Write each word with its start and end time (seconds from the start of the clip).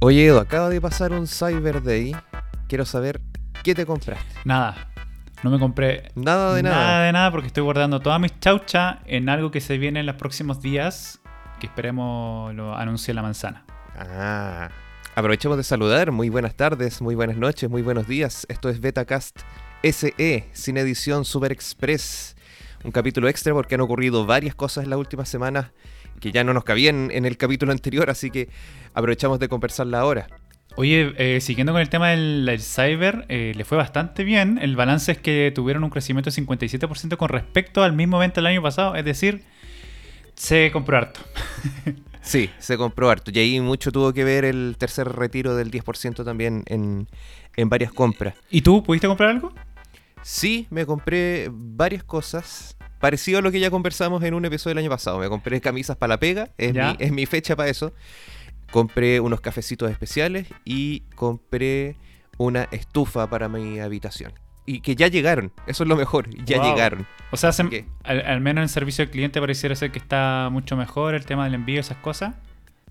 Oye, 0.00 0.26
Edo, 0.26 0.40
acaba 0.40 0.68
de 0.68 0.80
pasar 0.80 1.12
un 1.12 1.26
Cyber 1.26 1.82
Day. 1.82 2.14
Quiero 2.68 2.84
saber 2.84 3.20
qué 3.64 3.74
te 3.74 3.84
compraste. 3.84 4.24
Nada. 4.44 4.90
No 5.42 5.50
me 5.50 5.58
compré 5.60 6.10
Nada 6.16 6.54
de 6.54 6.62
nada. 6.64 6.76
nada 6.76 7.04
de 7.04 7.12
nada 7.12 7.30
porque 7.30 7.46
estoy 7.46 7.62
guardando 7.62 8.00
todas 8.00 8.20
mis 8.20 8.38
chauchas 8.40 8.98
en 9.06 9.28
algo 9.28 9.50
que 9.52 9.60
se 9.60 9.78
viene 9.78 10.00
en 10.00 10.06
los 10.06 10.16
próximos 10.16 10.60
días. 10.62 11.20
Que 11.60 11.66
esperemos 11.66 12.54
lo 12.54 12.74
anuncie 12.76 13.12
la 13.14 13.22
manzana. 13.22 13.64
Ah. 13.96 14.68
Aprovechemos 15.14 15.56
de 15.56 15.64
saludar. 15.64 16.12
Muy 16.12 16.28
buenas 16.28 16.54
tardes, 16.54 17.00
muy 17.02 17.14
buenas 17.16 17.36
noches, 17.36 17.68
muy 17.68 17.82
buenos 17.82 18.06
días. 18.06 18.46
Esto 18.48 18.68
es 18.68 18.80
Betacast 18.80 19.40
SE, 19.82 20.48
sin 20.52 20.76
edición 20.76 21.24
Super 21.24 21.50
Express. 21.52 22.36
Un 22.84 22.92
capítulo 22.92 23.28
extra 23.28 23.52
porque 23.52 23.74
han 23.74 23.80
ocurrido 23.80 24.26
varias 24.26 24.54
cosas 24.54 24.84
en 24.84 24.90
las 24.90 24.98
últimas 25.00 25.28
semanas 25.28 25.72
que 26.20 26.32
ya 26.32 26.44
no 26.44 26.52
nos 26.52 26.64
cabían 26.64 27.10
en 27.12 27.24
el 27.24 27.36
capítulo 27.36 27.72
anterior, 27.72 28.10
así 28.10 28.30
que 28.30 28.48
aprovechamos 28.94 29.38
de 29.38 29.48
conversarla 29.48 30.00
ahora. 30.00 30.26
Oye, 30.76 31.12
eh, 31.16 31.40
siguiendo 31.40 31.72
con 31.72 31.82
el 31.82 31.88
tema 31.88 32.10
del, 32.10 32.46
del 32.46 32.60
cyber, 32.60 33.26
eh, 33.28 33.52
le 33.56 33.64
fue 33.64 33.76
bastante 33.76 34.22
bien. 34.22 34.58
El 34.62 34.76
balance 34.76 35.10
es 35.10 35.18
que 35.18 35.50
tuvieron 35.52 35.82
un 35.82 35.90
crecimiento 35.90 36.30
de 36.30 36.36
57% 36.36 37.16
con 37.16 37.28
respecto 37.28 37.82
al 37.82 37.94
mismo 37.94 38.18
evento 38.18 38.36
del 38.36 38.46
año 38.46 38.62
pasado. 38.62 38.94
Es 38.94 39.04
decir, 39.04 39.42
se 40.34 40.70
compró 40.72 40.98
harto. 40.98 41.20
Sí, 42.20 42.50
se 42.58 42.76
compró 42.76 43.08
harto. 43.08 43.30
Y 43.30 43.38
ahí 43.38 43.58
mucho 43.58 43.90
tuvo 43.90 44.12
que 44.12 44.22
ver 44.22 44.44
el 44.44 44.76
tercer 44.78 45.08
retiro 45.08 45.56
del 45.56 45.70
10% 45.70 46.26
también 46.26 46.62
en, 46.66 47.08
en 47.56 47.68
varias 47.70 47.90
compras. 47.90 48.34
¿Y 48.50 48.60
tú 48.60 48.82
pudiste 48.82 49.08
comprar 49.08 49.30
algo? 49.30 49.54
Sí, 50.20 50.66
me 50.68 50.84
compré 50.84 51.48
varias 51.50 52.04
cosas. 52.04 52.76
Parecido 53.00 53.38
a 53.38 53.42
lo 53.42 53.52
que 53.52 53.60
ya 53.60 53.70
conversamos 53.70 54.22
en 54.24 54.34
un 54.34 54.44
episodio 54.44 54.74
del 54.74 54.84
año 54.84 54.90
pasado. 54.90 55.18
Me 55.18 55.28
compré 55.28 55.60
camisas 55.60 55.96
para 55.96 56.14
la 56.14 56.20
pega, 56.20 56.50
es, 56.58 56.74
mi, 56.74 56.80
es 56.98 57.12
mi 57.12 57.26
fecha 57.26 57.54
para 57.56 57.68
eso. 57.68 57.92
Compré 58.70 59.20
unos 59.20 59.40
cafecitos 59.40 59.90
especiales 59.90 60.46
y 60.64 61.00
compré 61.14 61.96
una 62.36 62.64
estufa 62.70 63.28
para 63.28 63.48
mi 63.48 63.80
habitación. 63.80 64.32
Y 64.66 64.80
que 64.80 64.94
ya 64.94 65.08
llegaron, 65.08 65.50
eso 65.66 65.84
es 65.84 65.88
lo 65.88 65.96
mejor, 65.96 66.28
ya 66.44 66.58
Wow. 66.58 66.66
llegaron. 66.70 67.06
O 67.30 67.38
sea, 67.38 67.52
se- 67.52 67.86
al, 68.04 68.20
al 68.26 68.40
menos 68.42 68.58
en 68.60 68.62
el 68.64 68.68
servicio 68.68 69.02
al 69.04 69.10
cliente 69.10 69.40
pareciera 69.40 69.74
ser 69.74 69.90
que 69.90 69.98
está 69.98 70.48
mucho 70.52 70.76
mejor 70.76 71.14
el 71.14 71.24
tema 71.24 71.44
del 71.44 71.54
envío, 71.54 71.80
esas 71.80 71.96
cosas. 71.98 72.34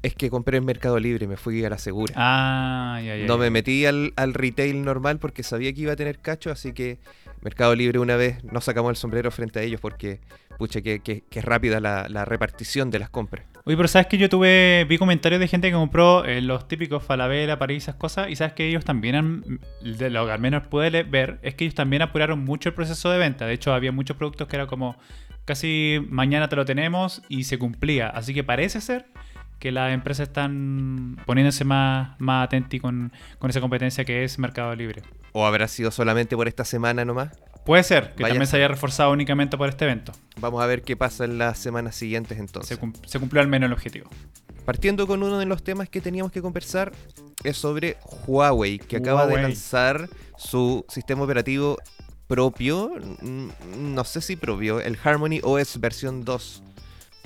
Es 0.02 0.16
que 0.16 0.30
compré 0.31 0.58
en 0.58 0.66
Mercado 0.66 0.99
Libre, 0.99 1.27
me 1.27 1.38
fui 1.38 1.64
a 1.66 1.69
la 1.69 1.77
segura. 1.77 2.14
Ah, 2.17 2.99
ya, 3.03 3.16
ya. 3.17 3.25
No 3.27 3.38
me 3.38 3.52
metí 3.52 3.86
al, 3.86 4.14
al 4.16 4.33
retail 4.33 4.83
normal 4.83 5.19
porque 5.19 5.44
sabía 5.44 5.71
que 5.73 5.81
iba 5.81 5.94
a 5.94 5.95
tener 5.95 6.19
cacho, 6.19 6.52
así 6.52 6.73
que 6.73 6.97
Mercado 7.41 7.75
Libre 7.75 7.99
una 7.99 8.16
vez 8.16 8.43
nos 8.43 8.66
sacamos 8.66 8.89
el 8.89 8.95
sombrero 8.95 9.31
frente 9.31 9.59
a 9.59 9.61
ellos 9.61 9.80
porque, 9.80 10.19
pucha, 10.57 10.81
que, 10.81 11.23
es 11.30 11.45
rápida 11.45 11.80
la, 11.80 12.25
repartición 12.25 12.89
de 12.89 12.99
las 12.99 13.09
compras. 13.09 13.45
Oye, 13.66 13.75
pero 13.75 13.88
sabes 13.88 14.07
que 14.07 14.17
yo 14.17 14.30
tuve, 14.30 14.85
vi 14.88 14.97
comentarios 14.97 15.39
de 15.39 15.47
gente 15.47 15.69
que 15.69 15.75
compró 15.75 16.23
eh, 16.25 16.41
los 16.41 16.67
típicos 16.67 17.03
Falabella, 17.03 17.59
París, 17.59 17.83
esas 17.83 17.95
cosas, 17.95 18.30
y 18.30 18.35
sabes 18.35 18.53
que 18.53 18.67
ellos 18.67 18.85
también 18.85 19.15
han, 19.15 19.59
de 19.81 20.09
lo 20.09 20.25
que 20.25 20.31
al 20.31 20.39
menos 20.39 20.67
pude 20.67 21.03
ver, 21.03 21.39
es 21.41 21.55
que 21.55 21.65
ellos 21.65 21.75
también 21.75 22.02
apuraron 22.02 22.43
mucho 22.43 22.69
el 22.69 22.75
proceso 22.75 23.09
de 23.11 23.17
venta. 23.17 23.45
De 23.45 23.53
hecho, 23.53 23.73
había 23.73 23.91
muchos 23.91 24.15
productos 24.17 24.47
que 24.47 24.55
era 24.55 24.67
como, 24.67 24.97
casi 25.45 25.99
mañana 26.09 26.47
te 26.49 26.55
lo 26.55 26.65
tenemos 26.65 27.21
y 27.30 27.43
se 27.43 27.58
cumplía. 27.59 28.09
Así 28.09 28.33
que 28.33 28.43
parece 28.43 28.81
ser 28.81 29.05
que 29.59 29.71
las 29.71 29.93
empresas 29.93 30.27
están 30.27 31.17
poniéndose 31.25 31.65
más, 31.65 32.19
más 32.19 32.45
atentas 32.45 32.80
con, 32.80 33.11
con 33.39 33.49
esa 33.49 33.59
competencia 33.59 34.05
que 34.05 34.23
es 34.23 34.38
Mercado 34.39 34.75
Libre. 34.75 35.02
¿O 35.33 35.45
habrá 35.45 35.67
sido 35.67 35.92
solamente 35.92 36.36
por 36.36 36.47
esta 36.47 36.66
semana 36.66 37.06
nomás? 37.06 37.30
Puede 37.66 37.83
ser 37.83 38.14
que 38.16 38.23
Vaya 38.23 38.33
también 38.36 38.47
se 38.47 38.58
haya 38.58 38.67
reforzado 38.70 39.11
únicamente 39.11 39.58
por 39.58 39.67
este 39.67 39.86
evento. 39.86 40.14
Vamos 40.39 40.64
a 40.64 40.66
ver 40.67 40.83
qué 40.83 40.95
pasa 40.95 41.25
en 41.25 41.38
las 41.38 41.58
semanas 41.59 41.95
siguientes 41.95 42.39
entonces. 42.39 42.70
Se, 42.70 42.78
cum- 42.78 42.94
se 43.06 43.20
cumplió 43.20 43.42
al 43.42 43.48
menos 43.48 43.67
el 43.67 43.73
objetivo. 43.73 44.09
Partiendo 44.66 45.05
con 45.08 45.22
uno 45.23 45.38
de 45.38 45.45
los 45.45 45.64
temas 45.64 45.89
que 45.89 46.02
teníamos 46.02 46.32
que 46.32 46.42
conversar, 46.42 46.92
es 47.43 47.58
sobre 47.58 47.98
Huawei, 48.26 48.80
que 48.80 48.98
acaba 48.98 49.26
de 49.27 49.42
lanzar 49.42 50.10
su 50.38 50.86
sistema 50.89 51.23
operativo 51.23 51.77
propio, 52.27 52.92
no 53.21 54.04
sé 54.04 54.21
si 54.21 54.36
propio, 54.36 54.82
el 54.82 54.98
Harmony 55.02 55.39
OS 55.44 55.80
versión 55.80 56.26
2. 56.26 56.64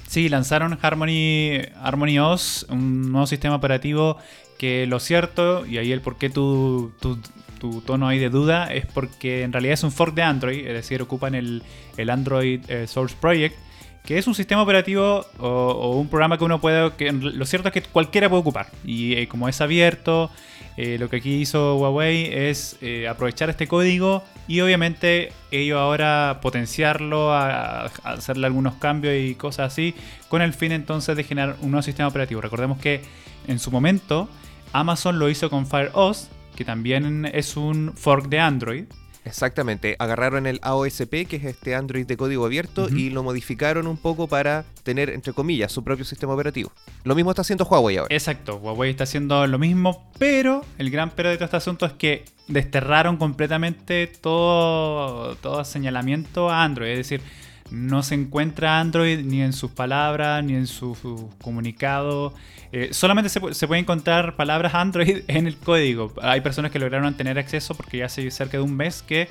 Sí, 0.07 0.29
lanzaron 0.29 0.77
Harmony, 0.81 1.61
Harmony 1.81 2.19
OS, 2.19 2.65
un 2.69 3.11
nuevo 3.11 3.25
sistema 3.27 3.55
operativo 3.55 4.17
que 4.59 4.85
lo 4.85 4.99
cierto, 4.99 5.65
y 5.65 5.77
ahí 5.79 5.91
el 5.91 6.01
por 6.01 6.17
qué 6.17 6.29
tu, 6.29 6.91
tu, 6.99 7.17
tu 7.61 7.81
tono 7.81 8.07
ahí 8.07 8.17
de 8.17 8.31
duda, 8.31 8.73
es 8.73 8.87
porque 8.87 9.43
en 9.43 9.53
realidad 9.53 9.75
es 9.75 9.83
un 9.83 9.91
fork 9.91 10.15
de 10.15 10.23
Android, 10.23 10.65
es 10.65 10.73
decir, 10.73 10.99
ocupan 10.99 11.35
el, 11.35 11.61
el 11.95 12.09
Android 12.09 12.59
eh, 12.67 12.87
Source 12.87 13.15
Project, 13.21 13.55
que 14.03 14.17
es 14.17 14.25
un 14.25 14.33
sistema 14.33 14.63
operativo 14.63 15.27
o, 15.37 15.95
un 15.95 16.09
programa 16.09 16.39
que 16.39 16.43
uno 16.43 16.59
puede, 16.59 16.91
que 16.93 17.11
lo 17.11 17.45
cierto 17.45 17.67
es 17.67 17.73
que 17.75 17.83
cualquiera 17.83 18.29
puede 18.29 18.41
ocupar, 18.41 18.69
y 18.83 19.13
eh, 19.13 19.27
como 19.27 19.47
es 19.47 19.61
abierto, 19.61 20.31
eh, 20.75 20.97
lo 20.99 21.07
que 21.07 21.17
aquí 21.17 21.35
hizo 21.35 21.77
Huawei 21.77 22.33
es 22.33 22.79
aprovechar 23.07 23.51
este 23.51 23.67
código 23.67 24.23
y 24.47 24.61
obviamente 24.61 25.31
ellos 25.51 25.77
ahora 25.77 26.39
potenciarlo, 26.41 27.31
hacerle 27.31 28.47
algunos 28.47 28.73
cambios 28.75 29.13
y 29.15 29.35
cosas 29.35 29.71
así, 29.71 29.93
con 30.29 30.41
el 30.41 30.53
fin 30.53 30.71
entonces 30.71 31.15
de 31.15 31.23
generar 31.23 31.57
un 31.61 31.69
nuevo 31.69 31.83
sistema 31.83 32.09
operativo. 32.09 32.41
Recordemos 32.41 32.79
que 32.79 33.01
en 33.47 33.59
su 33.59 33.69
momento 33.69 34.29
Amazon 34.73 35.19
lo 35.19 35.29
hizo 35.29 35.51
con 35.51 35.67
Fire 35.67 35.91
OS, 35.93 36.29
que 36.55 36.65
también 36.65 37.25
es 37.25 37.57
un 37.57 37.93
fork 37.95 38.27
de 38.27 38.39
Android. 38.39 38.85
Exactamente, 39.23 39.95
agarraron 39.99 40.47
el 40.47 40.59
AOSP, 40.63 41.27
que 41.27 41.35
es 41.35 41.43
este 41.43 41.75
Android 41.75 42.07
de 42.07 42.17
código 42.17 42.45
abierto, 42.45 42.89
y 42.89 43.11
lo 43.11 43.21
modificaron 43.21 43.85
un 43.85 43.97
poco 43.97 44.27
para 44.27 44.65
tener, 44.83 45.11
entre 45.11 45.31
comillas, 45.31 45.71
su 45.71 45.83
propio 45.83 46.05
sistema 46.05 46.33
operativo. 46.33 46.71
Lo 47.03 47.13
mismo 47.13 47.29
está 47.29 47.43
haciendo 47.43 47.65
Huawei 47.65 47.97
ahora. 47.97 48.13
Exacto, 48.13 48.57
Huawei 48.57 48.89
está 48.89 49.03
haciendo 49.03 49.45
lo 49.45 49.59
mismo, 49.59 50.11
pero 50.17 50.65
el 50.79 50.89
gran 50.89 51.11
pero 51.11 51.29
de 51.29 51.35
todo 51.35 51.45
este 51.45 51.57
asunto 51.57 51.85
es 51.85 51.93
que 51.93 52.25
desterraron 52.47 53.17
completamente 53.17 54.07
todo, 54.07 55.35
todo 55.35 55.63
señalamiento 55.65 56.49
a 56.49 56.63
Android. 56.63 56.89
Es 56.91 56.97
decir, 56.97 57.21
no 57.71 58.03
se 58.03 58.15
encuentra 58.15 58.79
Android 58.79 59.19
ni 59.25 59.41
en 59.41 59.53
sus 59.53 59.71
palabras, 59.71 60.43
ni 60.43 60.55
en 60.55 60.67
su, 60.67 60.93
su 60.95 61.29
comunicado. 61.41 62.33
Eh, 62.73 62.89
solamente 62.91 63.29
se, 63.29 63.39
se 63.53 63.67
puede 63.67 63.81
encontrar 63.81 64.35
palabras 64.35 64.75
Android 64.75 65.23
en 65.27 65.47
el 65.47 65.57
código. 65.57 66.13
Hay 66.21 66.41
personas 66.41 66.71
que 66.71 66.79
lograron 66.79 67.15
tener 67.15 67.39
acceso 67.39 67.73
porque 67.73 67.97
ya 67.97 68.05
hace 68.05 68.29
cerca 68.29 68.57
de 68.57 68.63
un 68.63 68.75
mes 68.75 69.01
que, 69.01 69.29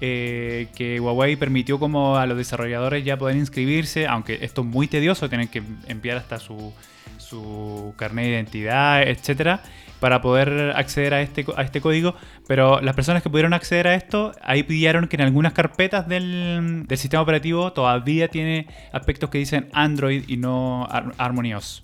eh, 0.00 0.68
que 0.74 1.00
Huawei 1.00 1.36
permitió 1.36 1.78
como 1.78 2.16
a 2.16 2.26
los 2.26 2.36
desarrolladores 2.36 3.04
ya 3.04 3.18
poder 3.18 3.36
inscribirse, 3.36 4.06
aunque 4.06 4.38
esto 4.42 4.62
es 4.62 4.66
muy 4.68 4.86
tedioso, 4.86 5.28
tienen 5.28 5.48
que 5.48 5.62
enviar 5.88 6.16
hasta 6.16 6.38
su, 6.38 6.72
su 7.18 7.92
carnet 7.96 8.24
de 8.26 8.30
identidad, 8.30 9.02
etcétera, 9.02 9.62
para 10.00 10.20
poder 10.22 10.72
acceder 10.76 11.14
a 11.14 11.22
este, 11.22 11.44
a 11.56 11.62
este 11.62 11.80
código. 11.80 12.14
Pero 12.48 12.80
las 12.80 12.94
personas 12.94 13.22
que 13.22 13.30
pudieron 13.30 13.52
acceder 13.52 13.86
a 13.86 13.94
esto, 13.94 14.32
ahí 14.42 14.62
pidieron 14.62 15.06
que 15.08 15.16
en 15.16 15.22
algunas 15.22 15.52
carpetas 15.52 16.08
del, 16.08 16.84
del 16.86 16.98
sistema 16.98 17.22
operativo 17.22 17.72
todavía 17.72 18.28
tiene 18.28 18.66
aspectos 18.92 19.30
que 19.30 19.38
dicen 19.38 19.68
Android 19.72 20.24
y 20.26 20.36
no 20.36 20.86
Har- 20.90 21.14
Harmony 21.18 21.54
OS. 21.54 21.82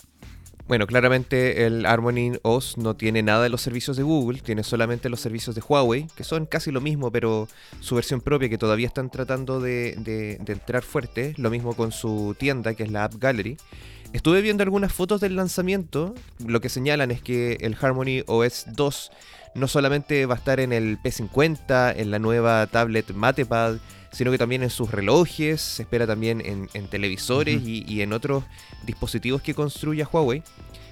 Bueno, 0.69 0.88
claramente 0.88 1.65
el 1.65 1.87
Harmony 1.87 2.32
OS 2.43 2.77
no 2.77 2.97
tiene 2.97 3.22
nada 3.22 3.44
de 3.44 3.49
los 3.50 3.60
servicios 3.60 3.97
de 3.97 4.03
Google, 4.03 4.41
tiene 4.41 4.65
solamente 4.65 5.09
los 5.09 5.21
servicios 5.21 5.54
de 5.54 5.62
Huawei, 5.62 6.09
que 6.16 6.25
son 6.25 6.44
casi 6.44 6.72
lo 6.72 6.81
mismo, 6.81 7.12
pero 7.12 7.47
su 7.78 7.94
versión 7.94 8.21
propia, 8.21 8.48
que 8.48 8.59
todavía 8.59 8.88
están 8.88 9.09
tratando 9.09 9.60
de- 9.60 9.94
de 10.41 10.53
entrar 10.53 10.83
fuerte. 10.83 11.34
Lo 11.37 11.50
mismo 11.50 11.75
con 11.75 11.93
su 11.93 12.34
tienda, 12.37 12.75
que 12.75 12.83
es 12.83 12.91
la 12.91 13.04
App 13.04 13.15
Gallery. 13.16 13.56
Estuve 14.16 14.41
viendo 14.41 14.62
algunas 14.62 14.93
fotos 14.94 15.21
del 15.21 15.37
lanzamiento. 15.37 16.15
Lo 16.44 16.62
que 16.62 16.71
señalan 16.71 17.10
es 17.10 17.21
que 17.21 17.59
el 17.60 17.77
Harmony 17.78 18.22
OS 18.27 18.65
2 18.75 19.10
no 19.54 19.69
solamente 19.69 20.25
va 20.25 20.34
a 20.34 20.38
estar 20.38 20.59
en 20.59 20.72
el 20.72 20.99
P50, 21.03 21.93
en 21.97 22.10
la 22.10 22.19
nueva 22.19 22.66
tablet 22.66 23.12
MatePad, 23.12 23.77
sino 24.12 24.31
que 24.31 24.39
también 24.39 24.63
en 24.63 24.71
sus 24.71 24.91
relojes, 24.91 25.60
se 25.60 25.83
espera 25.83 26.07
también 26.07 26.41
en, 26.41 26.71
en 26.72 26.89
televisores 26.89 27.60
y, 27.63 27.84
y 27.86 28.01
en 28.01 28.15
otros 28.15 28.45
dispositivos 28.86 29.42
que 29.42 29.53
construya 29.54 30.09
Huawei. 30.10 30.42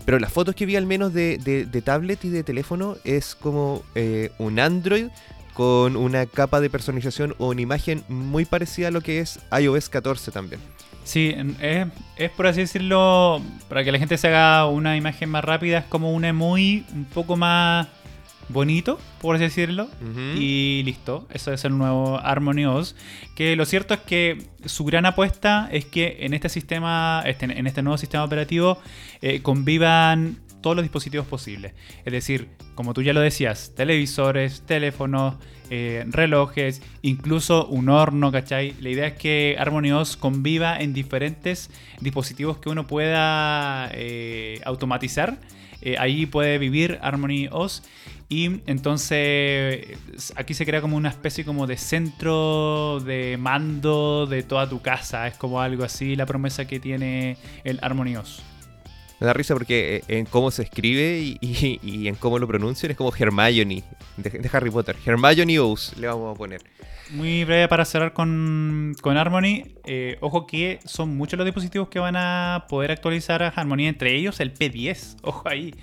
Pero 0.04 0.18
las 0.18 0.30
fotos 0.30 0.54
que 0.54 0.66
vi 0.66 0.76
al 0.76 0.84
menos 0.84 1.14
de, 1.14 1.38
de- 1.38 1.64
de 1.64 1.80
tablet 1.82 2.22
y 2.26 2.28
de 2.28 2.42
teléfono 2.44 2.96
es 3.04 3.34
como 3.34 3.82
eh, 3.94 4.32
un 4.38 4.60
Android 4.60 5.06
con 5.54 5.96
una 5.96 6.26
capa 6.26 6.60
de 6.60 6.68
personalización 6.68 7.34
o 7.38 7.48
una 7.48 7.62
imagen 7.62 8.04
muy 8.08 8.44
parecida 8.44 8.88
a 8.88 8.90
lo 8.90 9.00
que 9.00 9.20
es 9.20 9.38
iOS 9.58 9.88
14 9.88 10.30
también. 10.30 10.60
Sí, 11.04 11.34
es, 11.60 11.86
es 12.16 12.30
por 12.30 12.46
así 12.46 12.60
decirlo, 12.60 13.40
para 13.68 13.84
que 13.84 13.92
la 13.92 13.98
gente 13.98 14.16
se 14.18 14.28
haga 14.28 14.66
una 14.66 14.96
imagen 14.96 15.28
más 15.30 15.44
rápida, 15.44 15.78
es 15.78 15.84
como 15.84 16.12
un 16.12 16.24
emoji 16.24 16.84
un 16.94 17.04
poco 17.04 17.36
más 17.36 17.86
bonito, 18.48 18.98
por 19.20 19.36
así 19.36 19.44
decirlo. 19.44 19.88
Y 20.38 20.82
listo, 20.84 21.26
eso 21.32 21.52
es 21.52 21.64
el 21.64 21.76
nuevo 21.78 22.18
Harmony 22.18 22.64
OS. 22.66 22.94
Que 23.34 23.56
lo 23.56 23.64
cierto 23.64 23.94
es 23.94 24.00
que 24.00 24.46
su 24.66 24.84
gran 24.84 25.06
apuesta 25.06 25.68
es 25.72 25.84
que 25.86 26.18
en 26.20 26.34
este 26.34 26.48
sistema, 26.48 27.22
este- 27.26 27.46
en 27.46 27.66
este 27.66 27.82
nuevo 27.82 27.96
sistema 27.98 28.24
operativo, 28.24 28.78
eh, 29.22 29.40
convivan 29.42 30.38
todos 30.64 30.76
los 30.76 30.82
dispositivos 30.82 31.26
posibles. 31.26 31.74
Es 32.06 32.12
decir, 32.14 32.48
como 32.74 32.94
tú 32.94 33.02
ya 33.02 33.12
lo 33.12 33.20
decías, 33.20 33.74
televisores, 33.76 34.62
teléfonos, 34.62 35.34
eh, 35.68 36.06
relojes, 36.06 36.80
incluso 37.02 37.66
un 37.66 37.90
horno, 37.90 38.32
¿cachai? 38.32 38.74
La 38.80 38.88
idea 38.88 39.08
es 39.08 39.12
que 39.12 39.56
Harmony 39.58 39.92
OS 39.92 40.16
conviva 40.16 40.78
en 40.80 40.94
diferentes 40.94 41.68
dispositivos 42.00 42.56
que 42.56 42.70
uno 42.70 42.86
pueda 42.86 43.90
eh, 43.92 44.62
automatizar. 44.64 45.36
Eh, 45.82 45.96
ahí 45.98 46.24
puede 46.24 46.56
vivir 46.56 46.98
Harmony 47.02 47.48
OS. 47.50 47.82
Y 48.30 48.62
entonces 48.64 49.98
aquí 50.36 50.54
se 50.54 50.64
crea 50.64 50.80
como 50.80 50.96
una 50.96 51.10
especie 51.10 51.44
como 51.44 51.66
de 51.66 51.76
centro 51.76 53.00
de 53.00 53.36
mando 53.36 54.24
de 54.26 54.42
toda 54.42 54.66
tu 54.66 54.80
casa. 54.80 55.26
Es 55.26 55.36
como 55.36 55.60
algo 55.60 55.84
así 55.84 56.16
la 56.16 56.24
promesa 56.24 56.66
que 56.66 56.80
tiene 56.80 57.36
el 57.64 57.78
Harmony 57.82 58.16
OS. 58.16 58.53
Da 59.24 59.32
risa 59.32 59.54
porque 59.54 59.96
eh, 59.96 60.18
en 60.18 60.26
cómo 60.26 60.50
se 60.50 60.62
escribe 60.62 61.36
y, 61.40 62.08
en 62.08 62.14
cómo 62.16 62.38
lo 62.38 62.46
pronuncian 62.46 62.90
es 62.90 62.96
como 62.96 63.12
Hermione 63.16 63.82
de, 64.16 64.50
Harry 64.52 64.70
Potter. 64.70 64.96
Hermione 65.04 65.58
OS 65.58 65.96
le 65.98 66.06
vamos 66.06 66.34
a 66.34 66.38
poner. 66.38 66.62
Muy 67.10 67.44
breve 67.44 67.68
para 67.68 67.84
cerrar 67.84 68.12
con, 68.12 68.94
con 69.00 69.16
Harmony. 69.16 69.74
Eh, 69.84 70.16
ojo 70.20 70.46
que 70.46 70.80
son 70.84 71.16
muchos 71.16 71.38
los 71.38 71.44
dispositivos 71.44 71.88
que 71.88 71.98
van 71.98 72.16
a 72.16 72.66
poder 72.68 72.90
actualizar 72.90 73.42
a 73.42 73.48
Harmony, 73.48 73.86
entre 73.86 74.14
ellos 74.14 74.40
el 74.40 74.54
P10. 74.54 75.16
Ojo 75.22 75.48
ahí 75.48 75.74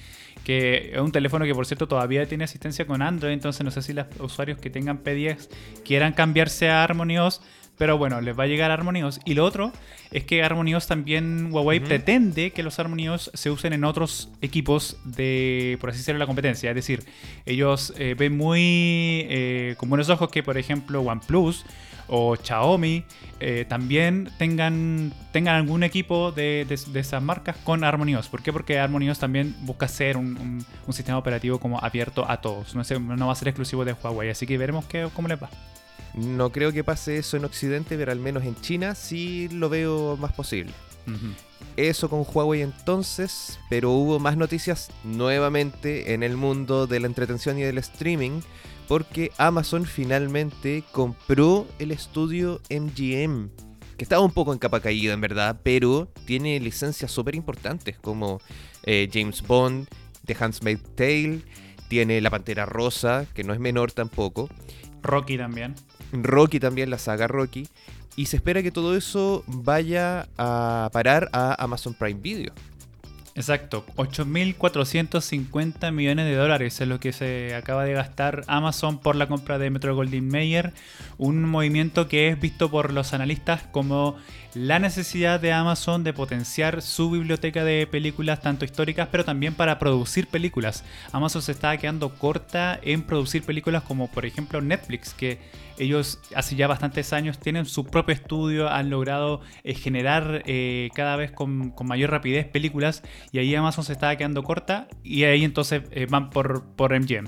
que 0.43 0.91
es 0.93 0.99
un 0.99 1.11
teléfono 1.11 1.45
que 1.45 1.53
por 1.53 1.65
cierto 1.65 1.87
todavía 1.87 2.25
tiene 2.25 2.43
asistencia 2.45 2.85
con 2.85 3.01
Android, 3.01 3.33
entonces 3.33 3.63
no 3.63 3.71
sé 3.71 3.81
si 3.81 3.93
los 3.93 4.07
usuarios 4.19 4.57
que 4.57 4.69
tengan 4.69 5.03
P10 5.03 5.49
quieran 5.85 6.13
cambiarse 6.13 6.69
a 6.69 6.83
Harmony 6.83 7.19
OS 7.19 7.41
pero 7.77 7.97
bueno, 7.97 8.21
les 8.21 8.37
va 8.37 8.43
a 8.43 8.47
llegar 8.47 8.71
Harmonios. 8.71 9.19
Y 9.25 9.33
lo 9.33 9.45
otro 9.45 9.71
es 10.11 10.23
que 10.23 10.43
Harmonios 10.43 10.87
también 10.87 11.49
Huawei 11.51 11.79
pretende 11.79 12.51
que 12.51 12.63
los 12.63 12.77
Harmonios 12.79 13.31
se 13.33 13.49
usen 13.49 13.73
en 13.73 13.83
otros 13.83 14.29
equipos 14.41 14.97
de, 15.03 15.77
por 15.81 15.89
así 15.89 15.99
decirlo, 15.99 16.19
la 16.19 16.27
competencia. 16.27 16.69
Es 16.69 16.75
decir, 16.75 17.03
ellos 17.45 17.93
eh, 17.97 18.15
ven 18.17 18.37
muy 18.37 19.25
eh, 19.29 19.75
con 19.77 19.89
buenos 19.89 20.09
ojos 20.09 20.29
que, 20.29 20.43
por 20.43 20.57
ejemplo, 20.57 21.01
OnePlus 21.01 21.65
o 22.07 22.35
Xiaomi 22.35 23.05
eh, 23.39 23.65
también 23.67 24.29
tengan, 24.37 25.13
tengan 25.31 25.55
algún 25.55 25.83
equipo 25.83 26.31
de, 26.31 26.67
esas 26.69 27.23
marcas 27.23 27.55
con 27.63 27.83
Harmonios. 27.83 28.27
¿Por 28.27 28.43
qué? 28.43 28.53
Porque 28.53 28.77
Harmonios 28.77 29.17
también 29.17 29.55
busca 29.61 29.87
ser 29.87 30.17
un, 30.17 30.63
sistema 30.91 31.17
operativo 31.17 31.57
como 31.57 31.79
abierto 31.79 32.29
a 32.29 32.41
todos. 32.41 32.75
No, 32.75 32.83
no 33.15 33.27
va 33.27 33.33
a 33.33 33.35
ser 33.35 33.47
exclusivo 33.47 33.85
de 33.85 33.93
Huawei. 33.93 34.29
Así 34.29 34.45
que 34.45 34.57
veremos 34.57 34.85
qué, 34.85 35.07
cómo 35.15 35.29
les 35.29 35.41
va. 35.41 35.49
No 36.13 36.51
creo 36.51 36.71
que 36.71 36.83
pase 36.83 37.17
eso 37.17 37.37
en 37.37 37.45
Occidente, 37.45 37.97
pero 37.97 38.11
al 38.11 38.19
menos 38.19 38.43
en 38.43 38.55
China 38.59 38.95
sí 38.95 39.47
lo 39.49 39.69
veo 39.69 40.17
más 40.17 40.33
posible. 40.33 40.73
Eso 41.77 42.09
con 42.09 42.25
Huawei 42.31 42.61
entonces, 42.61 43.59
pero 43.69 43.91
hubo 43.91 44.19
más 44.19 44.37
noticias 44.37 44.91
nuevamente 45.03 46.13
en 46.13 46.21
el 46.23 46.37
mundo 46.37 46.85
de 46.85 46.99
la 46.99 47.07
entretención 47.07 47.57
y 47.57 47.63
del 47.63 47.77
streaming, 47.79 48.41
porque 48.87 49.31
Amazon 49.37 49.85
finalmente 49.85 50.83
compró 50.91 51.65
el 51.79 51.91
estudio 51.91 52.61
MGM, 52.69 53.49
que 53.97 54.03
estaba 54.03 54.21
un 54.21 54.31
poco 54.31 54.53
en 54.53 54.59
capa 54.59 54.81
caída 54.81 55.13
en 55.13 55.21
verdad, 55.21 55.59
pero 55.63 56.11
tiene 56.25 56.59
licencias 56.59 57.11
súper 57.11 57.35
importantes 57.35 57.97
como 57.97 58.41
eh, 58.83 59.09
James 59.11 59.41
Bond, 59.41 59.87
The 60.25 60.35
Handmaid's 60.39 60.95
Tale, 60.95 61.41
tiene 61.87 62.21
La 62.21 62.29
Pantera 62.29 62.65
Rosa, 62.65 63.25
que 63.33 63.43
no 63.43 63.53
es 63.53 63.59
menor 63.59 63.91
tampoco. 63.91 64.49
Rocky 65.01 65.37
también. 65.37 65.75
Rocky 66.11 66.59
también, 66.59 66.89
la 66.89 66.97
saga 66.97 67.27
Rocky. 67.27 67.67
Y 68.15 68.25
se 68.25 68.37
espera 68.37 68.61
que 68.61 68.71
todo 68.71 68.95
eso 68.95 69.43
vaya 69.47 70.27
a 70.37 70.89
parar 70.91 71.29
a 71.31 71.63
Amazon 71.63 71.93
Prime 71.93 72.19
Video. 72.19 72.53
Exacto, 73.33 73.85
8.450 73.95 75.93
millones 75.93 76.25
de 76.25 76.35
dólares 76.35 76.81
es 76.81 76.87
lo 76.87 76.99
que 76.99 77.13
se 77.13 77.55
acaba 77.55 77.85
de 77.85 77.93
gastar 77.93 78.43
Amazon 78.47 78.99
por 78.99 79.15
la 79.15 79.27
compra 79.27 79.57
de 79.57 79.69
Metro 79.69 79.95
Goldwyn 79.95 80.27
Mayer, 80.27 80.73
un 81.17 81.43
movimiento 81.43 82.09
que 82.09 82.27
es 82.27 82.39
visto 82.39 82.69
por 82.69 82.91
los 82.91 83.13
analistas 83.13 83.63
como 83.71 84.17
la 84.53 84.79
necesidad 84.79 85.39
de 85.39 85.53
Amazon 85.53 86.03
de 86.03 86.11
potenciar 86.11 86.81
su 86.81 87.09
biblioteca 87.09 87.63
de 87.63 87.87
películas 87.87 88.41
tanto 88.41 88.65
históricas 88.65 89.07
pero 89.09 89.23
también 89.23 89.53
para 89.53 89.79
producir 89.79 90.27
películas. 90.27 90.83
Amazon 91.13 91.41
se 91.41 91.53
está 91.53 91.77
quedando 91.77 92.09
corta 92.09 92.77
en 92.83 93.01
producir 93.03 93.43
películas 93.43 93.83
como 93.83 94.11
por 94.11 94.25
ejemplo 94.25 94.59
Netflix, 94.59 95.13
que 95.13 95.39
ellos 95.77 96.19
hace 96.35 96.55
ya 96.55 96.67
bastantes 96.67 97.13
años 97.13 97.39
tienen 97.39 97.65
su 97.65 97.85
propio 97.85 98.13
estudio, 98.13 98.69
han 98.69 98.89
logrado 98.89 99.41
eh, 99.63 99.73
generar 99.73 100.43
eh, 100.45 100.89
cada 100.93 101.15
vez 101.15 101.31
con, 101.31 101.73
mayor 101.83 102.11
rapidez 102.11 102.47
películas 102.47 103.03
y 103.31 103.39
ahí 103.39 103.53
Amazon 103.55 103.83
se 103.83 103.93
estaba 103.93 104.15
quedando 104.15 104.43
corta 104.43 104.87
y 105.03 105.23
ahí 105.23 105.43
entonces 105.43 105.83
eh, 105.91 106.07
van 106.09 106.29
por, 106.29 106.63
por 106.75 106.97
MGM. 106.97 107.27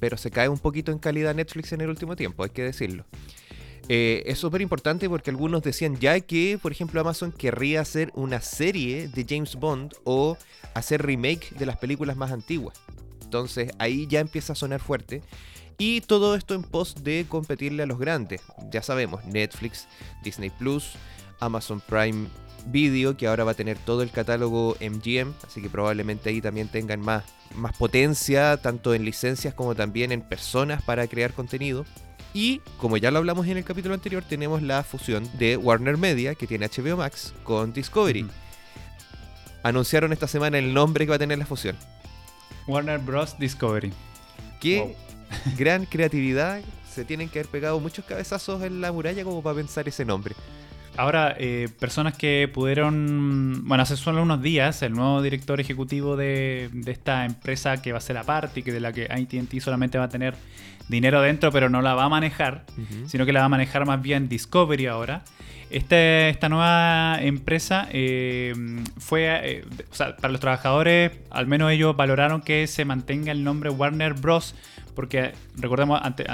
Pero 0.00 0.16
se 0.16 0.30
cae 0.30 0.48
un 0.48 0.58
poquito 0.58 0.92
en 0.92 0.98
calidad 0.98 1.34
Netflix 1.34 1.72
en 1.72 1.80
el 1.80 1.88
último 1.88 2.16
tiempo, 2.16 2.44
hay 2.44 2.50
que 2.50 2.62
decirlo. 2.62 3.04
Es 3.86 4.38
súper 4.38 4.62
importante 4.62 5.10
porque 5.10 5.28
algunos 5.28 5.62
decían 5.62 5.98
ya 6.00 6.18
que, 6.20 6.58
por 6.60 6.72
ejemplo, 6.72 7.02
Amazon 7.02 7.32
querría 7.32 7.82
hacer 7.82 8.10
una 8.14 8.40
serie 8.40 9.08
de 9.08 9.26
James 9.28 9.56
Bond 9.56 9.92
o 10.04 10.38
hacer 10.72 11.04
remake 11.04 11.50
de 11.50 11.66
las 11.66 11.76
películas 11.76 12.16
más 12.16 12.32
antiguas. 12.32 12.80
Entonces 13.34 13.72
ahí 13.78 14.06
ya 14.08 14.20
empieza 14.20 14.52
a 14.52 14.56
sonar 14.56 14.80
fuerte. 14.80 15.20
Y 15.78 16.00
todo 16.02 16.34
esto 16.34 16.54
en 16.54 16.62
pos 16.62 17.02
de 17.02 17.26
competirle 17.28 17.82
a 17.82 17.86
los 17.86 17.98
grandes. 17.98 18.42
Ya 18.70 18.82
sabemos, 18.82 19.24
Netflix, 19.24 19.86
Disney 20.22 20.50
Plus, 20.50 20.92
Amazon 21.40 21.80
Prime 21.80 22.28
Video, 22.66 23.16
que 23.16 23.26
ahora 23.26 23.44
va 23.44 23.52
a 23.52 23.54
tener 23.54 23.76
todo 23.78 24.02
el 24.02 24.10
catálogo 24.10 24.76
MGM, 24.80 25.34
así 25.46 25.60
que 25.60 25.68
probablemente 25.68 26.30
ahí 26.30 26.40
también 26.40 26.68
tengan 26.68 27.00
más, 27.00 27.24
más 27.54 27.76
potencia, 27.76 28.56
tanto 28.56 28.94
en 28.94 29.04
licencias 29.04 29.52
como 29.52 29.74
también 29.74 30.12
en 30.12 30.22
personas 30.22 30.82
para 30.82 31.06
crear 31.06 31.32
contenido. 31.32 31.84
Y 32.32 32.60
como 32.78 32.96
ya 32.96 33.10
lo 33.10 33.18
hablamos 33.18 33.46
en 33.46 33.58
el 33.58 33.64
capítulo 33.64 33.94
anterior, 33.94 34.24
tenemos 34.26 34.62
la 34.62 34.82
fusión 34.82 35.28
de 35.38 35.56
Warner 35.56 35.96
Media, 35.96 36.34
que 36.34 36.46
tiene 36.46 36.68
HBO 36.68 36.96
Max, 36.96 37.34
con 37.44 37.72
Discovery. 37.72 38.26
Anunciaron 39.62 40.12
esta 40.12 40.26
semana 40.26 40.58
el 40.58 40.74
nombre 40.74 41.04
que 41.04 41.10
va 41.10 41.16
a 41.16 41.18
tener 41.18 41.38
la 41.38 41.46
fusión. 41.46 41.76
Warner 42.66 42.98
Bros. 42.98 43.38
Discovery. 43.38 43.92
Qué 44.60 44.96
gran 45.56 45.86
creatividad. 45.86 46.60
Se 46.88 47.04
tienen 47.04 47.28
que 47.28 47.40
haber 47.40 47.50
pegado 47.50 47.80
muchos 47.80 48.04
cabezazos 48.04 48.62
en 48.62 48.80
la 48.80 48.92
muralla 48.92 49.24
como 49.24 49.42
para 49.42 49.56
pensar 49.56 49.88
ese 49.88 50.04
nombre. 50.04 50.34
Ahora, 50.96 51.34
eh, 51.38 51.68
personas 51.80 52.16
que 52.16 52.48
pudieron, 52.52 53.62
bueno, 53.66 53.82
hace 53.82 53.96
solo 53.96 54.22
unos 54.22 54.40
días, 54.42 54.80
el 54.82 54.92
nuevo 54.92 55.22
director 55.22 55.60
ejecutivo 55.60 56.16
de, 56.16 56.70
esta 56.86 57.24
empresa 57.24 57.82
que 57.82 57.90
va 57.90 57.98
a 57.98 58.00
ser 58.00 58.16
aparte 58.16 58.60
y 58.60 58.62
que 58.62 58.72
de 58.72 58.80
la 58.80 58.92
que 58.92 59.06
ATT 59.06 59.60
solamente 59.60 59.98
va 59.98 60.04
a 60.04 60.08
tener 60.08 60.34
dinero 60.88 61.20
dentro, 61.20 61.50
pero 61.50 61.68
no 61.68 61.82
la 61.82 61.94
va 61.94 62.04
a 62.04 62.08
manejar, 62.08 62.64
sino 63.06 63.26
que 63.26 63.32
la 63.32 63.40
va 63.40 63.46
a 63.46 63.48
manejar 63.48 63.86
más 63.86 64.00
bien 64.02 64.28
Discovery 64.28 64.86
ahora. 64.86 65.24
Este, 65.70 66.28
esta 66.28 66.48
nueva 66.48 67.18
empresa 67.20 67.88
eh, 67.90 68.54
fue, 68.98 69.26
eh, 69.42 69.64
o 69.90 69.94
sea, 69.94 70.14
para 70.14 70.30
los 70.30 70.40
trabajadores, 70.40 71.10
al 71.30 71.48
menos 71.48 71.72
ellos 71.72 71.96
valoraron 71.96 72.42
que 72.42 72.68
se 72.68 72.84
mantenga 72.84 73.32
el 73.32 73.42
nombre 73.42 73.70
Warner 73.70 74.14
Bros. 74.14 74.54
Porque 74.94 75.32
recordemos, 75.56 76.00
ante, 76.00 76.26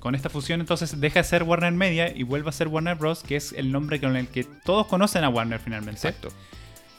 con 0.00 0.14
esta 0.14 0.28
fusión 0.28 0.60
entonces 0.60 1.00
deja 1.00 1.20
de 1.20 1.24
ser 1.24 1.42
Warner 1.42 1.72
Media 1.72 2.12
y 2.14 2.22
vuelve 2.22 2.48
a 2.48 2.52
ser 2.52 2.68
Warner 2.68 2.96
Bros., 2.96 3.22
que 3.22 3.36
es 3.36 3.52
el 3.52 3.72
nombre 3.72 4.00
con 4.00 4.16
el 4.16 4.28
que 4.28 4.44
todos 4.44 4.86
conocen 4.86 5.24
a 5.24 5.28
Warner 5.28 5.58
finalmente. 5.58 6.06
Exacto. 6.06 6.28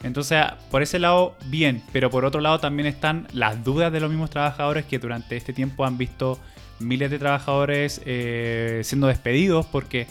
Entonces, 0.03 0.43
por 0.69 0.83
ese 0.83 0.99
lado, 0.99 1.35
bien, 1.45 1.81
pero 1.91 2.11
por 2.11 2.23
otro 2.23 2.39
lado 2.39 2.59
también 2.59 2.87
están 2.87 3.27
las 3.33 3.63
dudas 3.63 3.91
de 3.91 3.99
los 3.99 4.09
mismos 4.09 4.29
trabajadores 4.29 4.85
que 4.85 4.99
durante 4.99 5.35
este 5.37 5.53
tiempo 5.53 5.85
han 5.85 5.97
visto 5.97 6.39
miles 6.79 7.09
de 7.09 7.17
trabajadores 7.17 8.01
eh, 8.05 8.81
siendo 8.83 9.07
despedidos 9.07 9.65
porque 9.65 10.07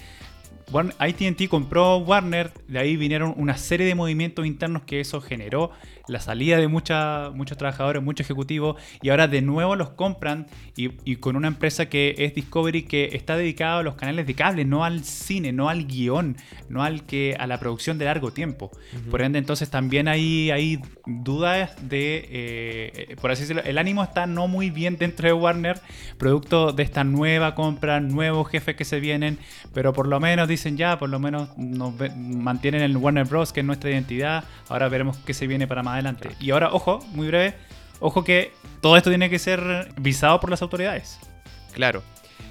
ATT 0.99 1.49
compró 1.49 1.99
Warner, 1.99 2.53
de 2.67 2.79
ahí 2.79 2.97
vinieron 2.97 3.35
una 3.37 3.57
serie 3.57 3.87
de 3.87 3.95
movimientos 3.95 4.47
internos 4.47 4.83
que 4.83 5.01
eso 5.01 5.21
generó 5.21 5.71
la 6.09 6.21
salida 6.21 6.57
de 6.59 6.69
muchos 6.69 7.59
trabajadores, 7.59 8.03
muchos 8.03 8.27
ejecutivos, 8.27 8.77
y 9.03 9.11
ahora 9.11 9.29
de 9.29 9.43
nuevo 9.43 9.77
los 9.77 9.91
compran 9.91 10.47
y, 10.77 11.17
con 11.17 11.37
una 11.37 11.49
empresa 11.49 11.87
que 11.87 12.15
es 12.19 12.35
Discovery 12.35 12.83
que 12.83 13.11
está 13.13 13.37
dedicada 13.37 13.81
a 13.81 13.83
los 13.83 13.95
canales 13.95 14.27
de 14.27 14.35
cable, 14.35 14.65
no 14.65 14.85
al 14.85 15.05
cine, 15.05 15.53
no 15.53 15.69
al 15.69 15.87
guion, 15.87 16.37
no 16.69 16.83
al 16.83 17.05
que 17.05 17.37
a 17.39 17.47
la 17.47 17.59
producción 17.59 17.99
de 17.99 18.05
largo 18.05 18.33
tiempo. 18.33 18.71
Por 19.11 19.23
ende, 19.23 19.39
entonces 19.39 19.71
también 19.71 20.09
hay, 20.09 20.51
hay 20.51 20.81
dudas 21.07 21.73
de, 21.89 22.29
eh, 22.31 23.17
por 23.21 23.31
así 23.31 23.43
decirlo, 23.43 23.63
el 23.65 23.79
ánimo 23.79 24.03
está 24.03 24.27
no 24.27 24.49
muy 24.49 24.71
bien 24.71 24.97
dentro 24.99 25.27
de 25.27 25.33
Warner, 25.33 25.81
producto 26.19 26.73
de 26.73 26.83
esta 26.83 27.05
nueva 27.05 27.55
compra, 27.55 28.01
nuevos 28.01 28.49
jefes 28.49 28.77
que 28.77 28.85
se 28.85 29.01
vienen, 29.01 29.39
pero 29.75 29.93
por 29.93 30.07
lo 30.07 30.21
menos 30.21 30.49
dicen 30.49 30.77
ya, 30.77 30.99
por 30.99 31.09
lo 31.09 31.19
menos 31.19 31.57
nos 31.57 31.95
mantienen 32.17 32.83
el 32.83 32.97
Warner 32.97 33.27
Bros, 33.27 33.53
que 33.53 33.61
es 33.61 33.67
nuestra 33.67 33.91
identidad, 33.91 34.45
ahora 34.69 34.89
veremos 34.89 35.17
qué 35.19 35.35
se 35.35 35.47
viene 35.47 35.67
para 35.67 35.83
más 35.83 35.96
adelante. 35.97 36.31
Y 36.41 36.51
ahora, 36.51 36.73
ojo, 36.73 37.01
muy 37.13 37.27
breve, 37.29 37.55
ojo 38.01 38.25
que 38.25 38.53
todo 38.81 38.97
esto 38.97 39.11
tiene 39.11 39.31
que 39.31 39.39
ser 39.39 39.93
visado 39.99 40.41
por 40.41 40.51
las 40.51 40.63
autoridades. 40.63 41.19
Claro. 41.73 42.03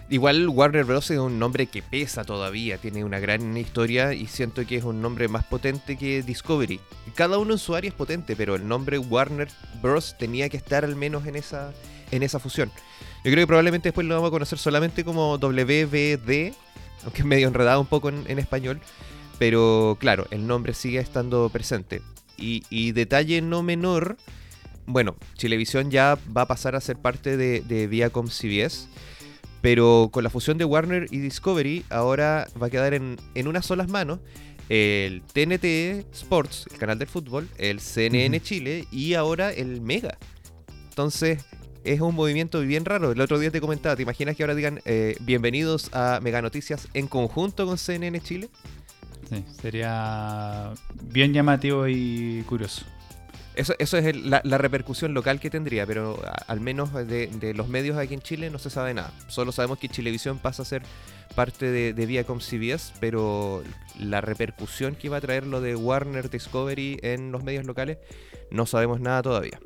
Igual 0.07 0.49
Warner 0.49 0.83
Bros. 0.83 1.09
es 1.09 1.17
un 1.17 1.39
nombre 1.39 1.65
que 1.65 1.81
pesa 1.81 2.23
todavía, 2.23 2.77
tiene 2.77 3.03
una 3.03 3.17
gran 3.17 3.57
historia 3.57 4.13
y 4.13 4.27
siento 4.27 4.63
que 4.67 4.75
es 4.75 4.83
un 4.83 5.01
nombre 5.01 5.27
más 5.27 5.45
potente 5.45 5.97
que 5.97 6.21
Discovery. 6.21 6.79
Cada 7.15 7.39
uno 7.39 7.53
en 7.53 7.57
su 7.57 7.75
área 7.75 7.89
es 7.89 7.95
potente, 7.95 8.35
pero 8.35 8.53
el 8.53 8.67
nombre 8.67 8.99
Warner 8.99 9.47
Bros. 9.81 10.15
tenía 10.19 10.47
que 10.49 10.57
estar 10.57 10.85
al 10.85 10.95
menos 10.95 11.25
en 11.25 11.35
esa, 11.35 11.73
en 12.11 12.21
esa 12.21 12.37
fusión. 12.39 12.71
Yo 13.23 13.31
creo 13.31 13.41
que 13.41 13.47
probablemente 13.47 13.89
después 13.89 14.05
lo 14.05 14.13
vamos 14.13 14.27
a 14.27 14.31
conocer 14.31 14.59
solamente 14.59 15.03
como 15.03 15.39
WBD, 15.39 16.53
aunque 17.03 17.21
es 17.21 17.25
medio 17.25 17.47
enredado 17.47 17.81
un 17.81 17.87
poco 17.87 18.09
en, 18.09 18.37
español, 18.37 18.79
pero 19.39 19.97
claro, 19.99 20.27
el 20.29 20.45
nombre 20.45 20.75
sigue 20.75 20.99
estando 20.99 21.49
presente. 21.49 22.03
Y, 22.37 22.63
y 22.69 22.91
detalle 22.91 23.41
no 23.41 23.63
menor, 23.63 24.17
bueno, 24.85 25.15
Chilevisión 25.35 25.91
ya 25.91 26.17
va 26.35 26.41
a 26.41 26.47
pasar 26.47 26.75
a 26.75 26.81
ser 26.81 26.97
parte 26.97 27.37
de, 27.37 27.61
de 27.61 27.87
Viacom 27.87 28.27
CBS. 28.27 28.87
Pero 29.61 30.09
con 30.11 30.23
la 30.23 30.29
fusión 30.29 30.57
de 30.57 30.65
Warner 30.65 31.07
y 31.09 31.17
Discovery, 31.17 31.85
ahora 31.89 32.47
va 32.61 32.67
a 32.67 32.69
quedar 32.69 32.93
en, 32.93 33.17
en 33.33 33.47
unas 33.47 33.65
solas 33.65 33.89
manos 33.89 34.19
el 34.69 35.21
TNT 35.21 36.05
Sports, 36.13 36.67
el 36.71 36.77
canal 36.77 36.99
del 36.99 37.07
fútbol, 37.07 37.47
el 37.57 37.79
CNN 37.79 38.39
Chile 38.41 38.87
y 38.91 39.13
ahora 39.13 39.51
el 39.51 39.81
Mega. 39.81 40.17
Entonces, 40.89 41.43
es 41.83 42.01
un 42.01 42.15
movimiento 42.15 42.61
bien 42.61 42.83
raro. 42.83 43.11
El 43.11 43.21
otro 43.21 43.37
día 43.37 43.51
te 43.51 43.61
comentaba, 43.61 43.95
¿te 43.95 44.01
imaginas 44.01 44.35
que 44.35 44.43
ahora 44.43 44.55
digan 44.55 44.81
eh, 44.85 45.15
bienvenidos 45.21 45.89
a 45.93 46.19
Mega 46.21 46.41
Noticias 46.41 46.87
en 46.93 47.07
conjunto 47.07 47.65
con 47.65 47.77
CNN 47.77 48.19
Chile? 48.21 48.49
Sí, 49.29 49.43
sería 49.61 50.73
bien 51.03 51.33
llamativo 51.33 51.87
y 51.87 52.43
curioso. 52.47 52.85
Eso, 53.55 53.73
eso 53.79 53.97
es 53.97 54.15
la, 54.17 54.41
repercusión 54.57 55.13
local 55.13 55.39
que 55.39 55.49
tendría, 55.49 55.85
pero 55.85 56.21
al 56.47 56.59
menos 56.59 56.93
de, 56.93 57.53
los 57.55 57.69
medios 57.69 57.97
aquí 57.97 58.13
en 58.13 58.19
Chile 58.19 58.49
no 58.49 58.59
se 58.59 58.69
sabe 58.69 58.93
nada. 58.93 59.11
Solo 59.27 59.53
sabemos 59.53 59.79
que 59.79 59.87
Chilevisión 59.87 60.39
pasa 60.39 60.63
a 60.63 60.65
ser 60.65 60.83
parte 61.35 61.71
de, 61.71 61.93
de 61.93 62.05
Viacom 62.05 62.39
CBS, 62.39 62.93
pero 62.99 63.63
la 63.97 64.19
repercusión 64.19 64.95
que 64.95 65.07
iba 65.07 65.17
a 65.17 65.21
traer 65.21 65.47
lo 65.47 65.61
de 65.61 65.75
Warner 65.75 66.29
Discovery 66.29 66.99
en 67.01 67.31
los 67.31 67.43
medios 67.43 67.65
locales 67.65 67.97
no 68.51 68.65
sabemos 68.65 68.99
nada 68.99 69.21
todavía. 69.21 69.59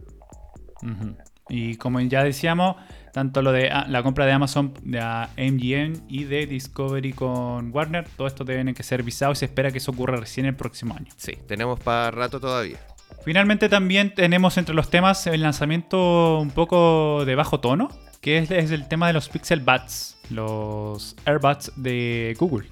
Y 1.49 1.75
como 1.75 1.99
ya 1.99 2.23
decíamos, 2.23 2.75
tanto 3.11 3.41
lo 3.41 3.51
de 3.51 3.69
ah, 3.69 3.85
la 3.87 4.03
compra 4.03 4.25
de 4.25 4.31
Amazon 4.31 4.73
de 4.83 4.99
MGM 4.99 6.05
y 6.07 6.23
de 6.25 6.45
Discovery 6.45 7.13
con 7.13 7.75
Warner, 7.75 8.07
todo 8.15 8.27
esto 8.27 8.43
deben 8.43 8.73
que 8.73 8.83
ser 8.83 9.03
visado 9.03 9.33
y 9.33 9.35
se 9.35 9.45
espera 9.45 9.71
que 9.71 9.79
eso 9.79 9.91
ocurra 9.91 10.17
recién 10.17 10.45
el 10.45 10.55
próximo 10.55 10.95
año. 10.95 11.11
Sí, 11.17 11.33
tenemos 11.47 11.79
para 11.79 12.11
rato 12.11 12.39
todavía. 12.39 12.77
Finalmente 13.23 13.67
también 13.67 14.13
tenemos 14.13 14.57
entre 14.57 14.75
los 14.75 14.89
temas 14.89 15.27
el 15.27 15.41
lanzamiento 15.41 16.39
un 16.39 16.51
poco 16.51 17.25
de 17.25 17.35
bajo 17.35 17.59
tono, 17.59 17.89
que 18.21 18.37
es, 18.37 18.51
el 18.51 18.87
tema 18.87 19.07
de 19.07 19.13
los 19.13 19.29
Pixel 19.29 19.59
Buds, 19.59 20.17
los 20.29 21.15
AirBuds 21.25 21.73
de 21.75 22.35
Google. 22.39 22.69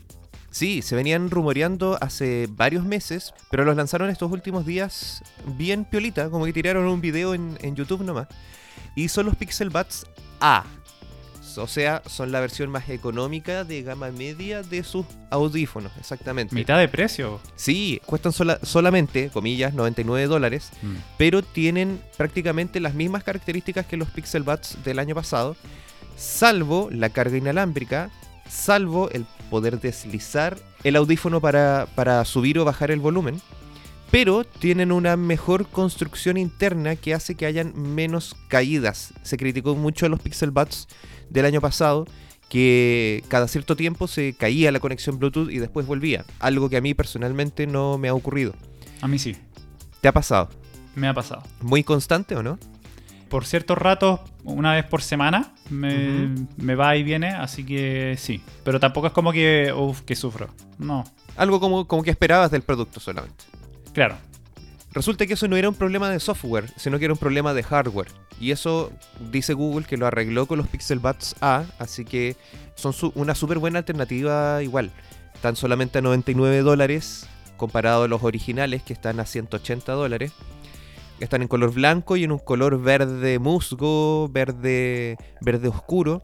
Sí, 0.49 0.81
se 0.81 0.95
venían 0.95 1.29
rumoreando 1.29 1.97
hace 2.01 2.47
varios 2.49 2.85
meses, 2.85 3.33
pero 3.51 3.63
los 3.65 3.75
lanzaron 3.75 4.09
estos 4.09 4.31
últimos 4.31 4.65
días 4.65 5.21
bien 5.45 5.85
piolita, 5.85 6.29
como 6.29 6.45
que 6.45 6.53
tiraron 6.53 6.85
un 6.87 7.01
video 7.01 7.33
en, 7.33 7.57
en 7.61 7.75
YouTube 7.75 8.03
nomás. 8.03 8.27
Y 8.97 9.09
son 9.09 9.27
los 9.27 9.35
Pixel 9.35 9.69
Buds 9.69 10.07
A, 10.39 10.65
o 11.57 11.67
sea, 11.67 12.01
son 12.07 12.31
la 12.31 12.39
versión 12.39 12.71
más 12.71 12.89
económica 12.89 13.63
de 13.63 13.83
gama 13.83 14.11
media 14.11 14.63
de 14.63 14.83
sus 14.83 15.05
audífonos, 15.29 15.91
exactamente. 15.99 16.55
¿Mitad 16.55 16.79
de 16.79 16.87
precio? 16.87 17.39
Sí, 17.55 18.01
cuestan 18.07 18.33
solamente, 18.63 19.29
comillas, 19.29 19.75
99 19.75 20.25
dólares, 20.25 20.71
mm. 20.81 20.95
pero 21.17 21.43
tienen 21.43 22.01
prácticamente 22.17 22.79
las 22.79 22.95
mismas 22.95 23.23
características 23.23 23.85
que 23.85 23.97
los 23.97 24.09
Pixel 24.09 24.41
Buds 24.41 24.83
del 24.83 24.97
año 24.97 25.13
pasado, 25.13 25.55
salvo 26.15 26.89
la 26.91 27.09
carga 27.09 27.37
inalámbrica, 27.37 28.09
salvo 28.49 29.11
el 29.11 29.27
poder 29.51 29.79
deslizar 29.79 30.57
el 30.83 30.95
audífono 30.95 31.39
para, 31.39 31.87
para 31.93 32.25
subir 32.25 32.57
o 32.57 32.65
bajar 32.65 32.89
el 32.89 32.99
volumen 32.99 33.39
pero 34.11 34.43
tienen 34.43 34.91
una 34.91 35.17
mejor 35.17 35.67
construcción 35.67 36.37
interna 36.37 36.95
que 36.95 37.13
hace 37.13 37.35
que 37.35 37.45
hayan 37.45 37.73
menos 37.75 38.35
caídas. 38.47 39.13
Se 39.23 39.37
criticó 39.37 39.75
mucho 39.75 40.05
a 40.05 40.09
los 40.09 40.19
Pixel 40.19 40.51
Buds 40.51 40.87
del 41.29 41.45
año 41.45 41.61
pasado 41.61 42.05
que 42.49 43.23
cada 43.27 43.47
cierto 43.47 43.75
tiempo 43.75 44.07
se 44.07 44.33
caía 44.33 44.71
la 44.71 44.79
conexión 44.79 45.19
Bluetooth 45.19 45.49
y 45.49 45.59
después 45.59 45.85
volvía. 45.85 46.25
Algo 46.39 46.69
que 46.69 46.77
a 46.77 46.81
mí 46.81 46.93
personalmente 46.93 47.67
no 47.67 47.97
me 47.97 48.07
ha 48.07 48.13
ocurrido. 48.13 48.53
A 49.01 49.07
mí 49.07 49.19
sí. 49.19 49.35
¿Te 50.01 50.07
ha 50.07 50.13
pasado? 50.13 50.49
Me 50.95 51.07
ha 51.07 51.13
pasado. 51.13 51.43
¿Muy 51.61 51.83
constante 51.83 52.35
o 52.35 52.43
no? 52.43 52.57
Por 53.29 53.45
ciertos 53.45 53.77
ratos, 53.77 54.21
una 54.45 54.73
vez 54.73 54.85
por 54.85 55.01
semana, 55.01 55.53
me, 55.69 56.75
va 56.75 56.95
y 56.95 57.03
viene, 57.03 57.27
así 57.27 57.65
que 57.65 58.15
sí. 58.17 58.41
Pero 58.63 58.79
tampoco 58.79 59.07
es 59.07 59.13
como 59.13 59.33
que, 59.33 59.73
uff, 59.75 60.01
que 60.01 60.15
sufro. 60.15 60.47
No. 60.77 61.03
Algo 61.35 61.59
como, 61.59 61.85
como 61.87 62.03
que 62.03 62.11
esperabas 62.11 62.51
del 62.51 62.61
producto 62.61 63.01
solamente. 63.01 63.43
Claro. 63.97 64.15
Resulta 64.93 65.25
que 65.25 65.33
eso 65.33 65.47
no 65.47 65.55
era 65.57 65.67
un 65.67 65.73
problema 65.73 66.11
de 66.11 66.19
software, 66.19 66.69
sino 66.75 66.99
que 66.99 67.05
era 67.05 67.15
un 67.15 67.19
problema 67.19 67.55
de 67.55 67.63
hardware. 67.63 68.09
Y 68.39 68.51
eso 68.51 68.91
dice 69.31 69.53
Google 69.53 69.87
que 69.87 69.97
lo 69.97 70.05
arregló 70.05 70.45
con 70.45 70.59
los 70.59 70.67
Pixel 70.67 70.99
Buds 70.99 71.35
A, 71.41 71.63
así 71.79 72.05
que 72.05 72.35
son 72.75 72.93
una 73.15 73.33
súper 73.33 73.57
buena 73.57 73.79
alternativa 73.79 74.61
igual. 74.61 74.91
Están 75.33 75.55
solamente 75.55 75.97
a 75.97 76.03
99 76.03 76.59
dólares 76.59 77.27
comparado 77.57 78.03
a 78.03 78.07
los 78.07 78.21
originales 78.21 78.83
que 78.83 78.93
están 78.93 79.19
a 79.19 79.25
180 79.25 79.91
dólares. 79.93 80.31
Están 81.19 81.41
en 81.41 81.47
color 81.47 81.73
blanco 81.73 82.17
y 82.17 82.23
en 82.23 82.31
un 82.31 82.37
color 82.37 82.79
verde 82.79 83.39
musgo, 83.39 84.29
verde, 84.29 85.17
verde 85.41 85.69
oscuro. 85.69 86.21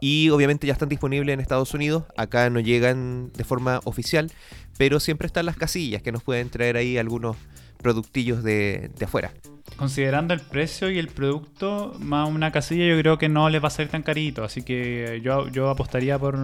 Y 0.00 0.30
obviamente 0.30 0.66
ya 0.66 0.72
están 0.72 0.88
disponibles 0.88 1.32
en 1.32 1.40
Estados 1.40 1.74
Unidos. 1.74 2.04
Acá 2.16 2.48
no 2.50 2.60
llegan 2.60 3.30
de 3.32 3.44
forma 3.44 3.80
oficial, 3.84 4.30
pero 4.78 5.00
siempre 5.00 5.26
están 5.26 5.46
las 5.46 5.56
casillas 5.56 6.02
que 6.02 6.12
nos 6.12 6.22
pueden 6.22 6.48
traer 6.48 6.76
ahí 6.76 6.96
algunos 6.98 7.36
productillos 7.82 8.42
de, 8.42 8.90
afuera. 9.02 9.32
Considerando 9.76 10.34
el 10.34 10.40
precio 10.40 10.90
y 10.90 10.98
el 10.98 11.08
producto, 11.08 11.96
más 12.00 12.28
una 12.28 12.52
casilla 12.52 12.86
yo 12.86 12.98
creo 12.98 13.18
que 13.18 13.28
no 13.28 13.48
les 13.48 13.62
va 13.62 13.68
a 13.68 13.70
ser 13.70 13.88
tan 13.88 14.02
carito. 14.02 14.44
Así 14.44 14.62
que 14.62 15.20
yo, 15.22 15.48
yo 15.48 15.70
apostaría 15.70 16.18
por, 16.18 16.38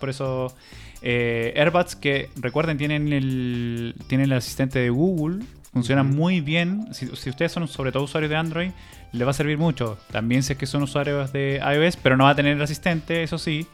por 0.00 0.08
esos 0.08 0.54
eh, 1.02 1.54
que 2.00 2.30
recuerden 2.36 2.78
tienen 2.78 3.12
el, 3.12 3.94
tienen 4.06 4.30
el 4.30 4.38
asistente 4.38 4.78
de 4.78 4.90
Google. 4.90 5.44
Funcionan 5.78 6.10
muy 6.10 6.40
bien. 6.40 6.88
Si, 6.92 7.06
ustedes 7.06 7.52
son 7.52 7.68
sobre 7.68 7.92
todo 7.92 8.02
usuarios 8.02 8.30
de 8.30 8.36
Android, 8.36 8.70
les 9.12 9.24
va 9.24 9.30
a 9.30 9.34
servir 9.34 9.58
mucho. 9.58 9.96
También 10.10 10.42
sé 10.42 10.56
que 10.56 10.66
son 10.66 10.82
usuarios 10.82 11.32
de 11.32 11.62
iOS, 11.64 11.96
pero 11.96 12.16
no 12.16 12.24
va 12.24 12.30
a 12.30 12.34
tener 12.34 12.56
el 12.56 12.62
asistente, 12.62 13.22
eso 13.22 13.38
sí. 13.38 13.64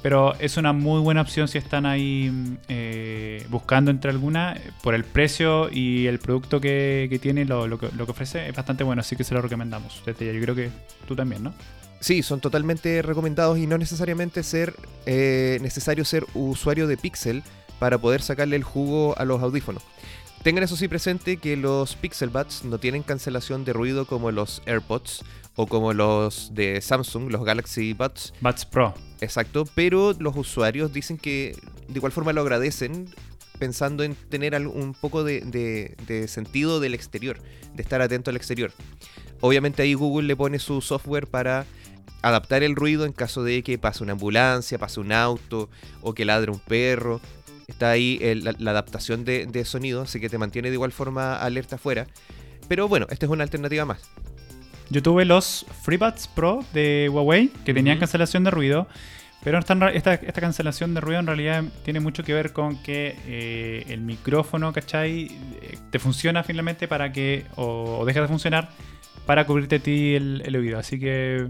Pero 0.00 0.36
es 0.38 0.56
una 0.56 0.72
muy 0.72 1.00
buena 1.00 1.22
opción 1.22 1.48
si 1.48 1.58
están 1.58 1.86
ahí 1.86 2.56
eh, 2.68 3.44
buscando 3.48 3.90
entre 3.90 4.12
alguna. 4.12 4.56
Por 4.80 4.94
el 4.94 5.02
precio 5.02 5.68
y 5.72 6.06
el 6.06 6.20
producto 6.20 6.60
que, 6.60 7.18
tiene, 7.20 7.44
lo, 7.46 7.78
que, 7.78 7.88
ofrece, 8.08 8.48
es 8.48 8.54
bastante 8.54 8.84
bueno. 8.84 9.00
Así 9.00 9.16
que 9.16 9.24
se 9.24 9.34
lo 9.34 9.42
recomendamos. 9.42 10.02
Desde 10.06 10.32
Yo 10.32 10.40
creo 10.40 10.54
que 10.54 10.70
tú 11.08 11.16
también, 11.16 11.42
¿no? 11.42 11.52
Sí, 11.98 12.22
son 12.22 12.38
totalmente 12.38 13.02
recomendados 13.02 13.58
y 13.58 13.66
no 13.66 13.76
necesariamente 13.76 14.44
ser 14.44 14.76
eh, 15.04 15.58
necesario 15.62 16.04
ser 16.04 16.26
usuario 16.34 16.86
de 16.86 16.96
Pixel 16.96 17.42
para 17.80 17.98
poder 17.98 18.22
sacarle 18.22 18.54
el 18.54 18.62
jugo 18.62 19.18
a 19.18 19.24
los 19.24 19.42
audífonos. 19.42 19.82
Tengan 20.44 20.62
eso 20.62 20.76
sí 20.76 20.88
presente 20.88 21.38
que 21.38 21.56
los 21.56 21.96
Pixel 21.96 22.28
Buds 22.28 22.66
no 22.66 22.76
tienen 22.76 23.02
cancelación 23.02 23.64
de 23.64 23.72
ruido 23.72 24.04
como 24.04 24.30
los 24.30 24.60
AirPods 24.66 25.24
o 25.56 25.66
como 25.66 25.94
los 25.94 26.54
de 26.54 26.82
Samsung, 26.82 27.30
los 27.32 27.46
Galaxy 27.46 27.94
Buds. 27.94 28.34
Buds 28.42 28.66
Pro. 28.66 28.92
Exacto, 29.22 29.64
pero 29.74 30.12
los 30.18 30.36
usuarios 30.36 30.92
dicen 30.92 31.16
que 31.16 31.56
de 31.88 31.94
igual 31.94 32.12
forma 32.12 32.34
lo 32.34 32.42
agradecen 32.42 33.08
pensando 33.58 34.04
en 34.04 34.14
tener 34.14 34.54
un 34.66 34.92
poco 34.92 35.24
de, 35.24 36.26
sentido 36.28 36.78
del 36.78 36.92
exterior, 36.92 37.38
de 37.74 37.82
estar 37.82 38.02
atento 38.02 38.28
al 38.28 38.36
exterior. 38.36 38.70
Obviamente 39.40 39.80
ahí 39.80 39.94
Google 39.94 40.26
le 40.28 40.36
pone 40.36 40.58
su 40.58 40.82
software 40.82 41.26
para 41.26 41.64
adaptar 42.20 42.62
el 42.62 42.76
ruido 42.76 43.06
en 43.06 43.12
caso 43.12 43.44
de 43.44 43.62
que 43.62 43.78
pase 43.78 44.02
una 44.02 44.12
ambulancia, 44.12 44.76
pase 44.76 45.00
un 45.00 45.10
auto 45.10 45.70
o 46.02 46.12
que 46.12 46.26
ladre 46.26 46.50
un 46.50 46.58
perro. 46.58 47.22
Está 47.66 47.90
ahí 47.90 48.20
la, 48.42 48.70
adaptación 48.70 49.24
de, 49.24 49.46
de 49.46 49.64
sonido, 49.64 50.02
así 50.02 50.20
que 50.20 50.28
te 50.28 50.38
mantiene 50.38 50.68
de 50.68 50.74
igual 50.74 50.92
forma 50.92 51.36
alerta 51.36 51.76
afuera. 51.76 52.06
Pero 52.68 52.88
bueno, 52.88 53.06
esta 53.10 53.26
es 53.26 53.32
una 53.32 53.44
alternativa 53.44 53.84
más. 53.84 54.10
Yo 54.90 55.02
tuve 55.02 55.24
los 55.24 55.66
FreeBuds 55.82 56.28
Pro 56.28 56.64
de 56.72 57.08
Huawei 57.10 57.48
que 57.64 57.74
tenían 57.74 57.98
cancelación 57.98 58.44
de 58.44 58.50
ruido. 58.50 58.86
Pero 59.42 59.58
esta, 59.58 59.90
esta, 59.90 60.40
cancelación 60.40 60.94
de 60.94 61.02
ruido 61.02 61.20
en 61.20 61.26
realidad 61.26 61.64
tiene 61.84 62.00
mucho 62.00 62.24
que 62.24 62.32
ver 62.32 62.54
con 62.54 62.82
que 62.82 63.14
eh, 63.26 63.84
el 63.88 64.00
micrófono, 64.00 64.72
¿cachai? 64.72 65.26
Eh, 65.60 65.76
te 65.90 65.98
funciona 65.98 66.42
finalmente 66.42 66.88
para 66.88 67.12
que, 67.12 67.44
o, 67.56 68.04
deja 68.06 68.22
de 68.22 68.28
funcionar 68.28 68.70
para 69.26 69.46
cubrirte 69.46 69.76
a 69.76 69.78
ti 69.80 70.14
el, 70.14 70.56
oído. 70.56 70.78
Así 70.78 70.98
que 70.98 71.46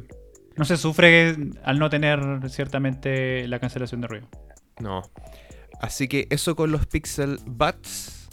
no 0.56 0.64
se 0.64 0.76
sufre 0.76 1.36
al 1.62 1.78
no 1.78 1.88
tener 1.88 2.20
ciertamente 2.48 3.46
la 3.46 3.60
cancelación 3.60 4.00
de 4.00 4.08
ruido. 4.08 4.28
No. 4.80 5.02
Así 5.80 6.08
que 6.08 6.26
eso 6.30 6.56
con 6.56 6.70
los 6.70 6.86
Pixel 6.86 7.38
Buds. 7.46 8.28